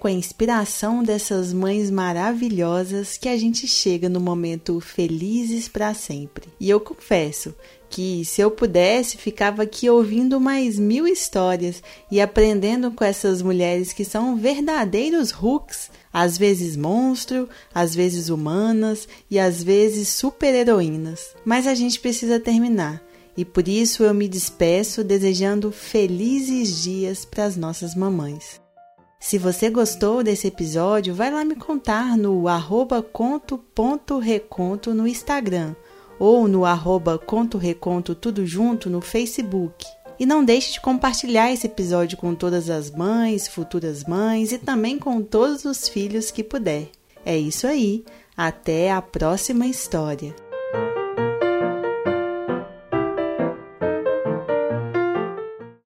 Com 0.00 0.08
a 0.08 0.12
inspiração 0.12 1.02
dessas 1.02 1.52
mães 1.52 1.90
maravilhosas 1.90 3.18
que 3.18 3.28
a 3.28 3.36
gente 3.36 3.68
chega 3.68 4.08
no 4.08 4.18
momento 4.18 4.80
felizes 4.80 5.68
para 5.68 5.92
sempre. 5.92 6.48
E 6.58 6.70
eu 6.70 6.80
confesso 6.80 7.54
que 7.90 8.24
se 8.24 8.40
eu 8.40 8.50
pudesse, 8.50 9.18
ficava 9.18 9.64
aqui 9.64 9.90
ouvindo 9.90 10.40
mais 10.40 10.78
mil 10.78 11.06
histórias 11.06 11.82
e 12.10 12.18
aprendendo 12.18 12.90
com 12.92 13.04
essas 13.04 13.42
mulheres 13.42 13.92
que 13.92 14.04
são 14.04 14.36
verdadeiros 14.36 15.32
hooks, 15.32 15.90
às 16.10 16.38
vezes 16.38 16.76
monstro, 16.76 17.46
às 17.74 17.94
vezes 17.94 18.30
humanas 18.30 19.06
e 19.30 19.38
às 19.38 19.62
vezes 19.62 20.08
super-heroínas. 20.08 21.34
Mas 21.44 21.66
a 21.66 21.74
gente 21.74 22.00
precisa 22.00 22.40
terminar. 22.40 23.02
E 23.36 23.44
por 23.44 23.68
isso 23.68 24.02
eu 24.02 24.14
me 24.14 24.28
despeço 24.28 25.04
desejando 25.04 25.70
felizes 25.70 26.82
dias 26.82 27.24
para 27.26 27.44
as 27.44 27.56
nossas 27.56 27.94
mamães. 27.94 28.60
Se 29.20 29.36
você 29.36 29.68
gostou 29.68 30.24
desse 30.24 30.46
episódio, 30.46 31.14
vai 31.14 31.30
lá 31.30 31.44
me 31.44 31.54
contar 31.54 32.16
no 32.16 32.48
arroba 32.48 33.02
conto.reconto 33.02 34.94
no 34.94 35.06
Instagram 35.06 35.76
ou 36.18 36.48
no 36.48 36.64
arroba 36.64 37.18
conto-reconto 37.18 38.14
tudo 38.14 38.46
junto 38.46 38.88
no 38.88 39.02
Facebook. 39.02 39.86
E 40.18 40.24
não 40.24 40.42
deixe 40.42 40.72
de 40.72 40.80
compartilhar 40.80 41.52
esse 41.52 41.66
episódio 41.66 42.16
com 42.16 42.34
todas 42.34 42.70
as 42.70 42.90
mães, 42.90 43.46
futuras 43.46 44.04
mães 44.04 44.52
e 44.52 44.58
também 44.58 44.98
com 44.98 45.22
todos 45.22 45.66
os 45.66 45.86
filhos 45.86 46.30
que 46.30 46.42
puder. 46.42 46.88
É 47.24 47.36
isso 47.36 47.66
aí, 47.66 48.04
até 48.34 48.90
a 48.90 49.02
próxima 49.02 49.66
história. 49.66 50.34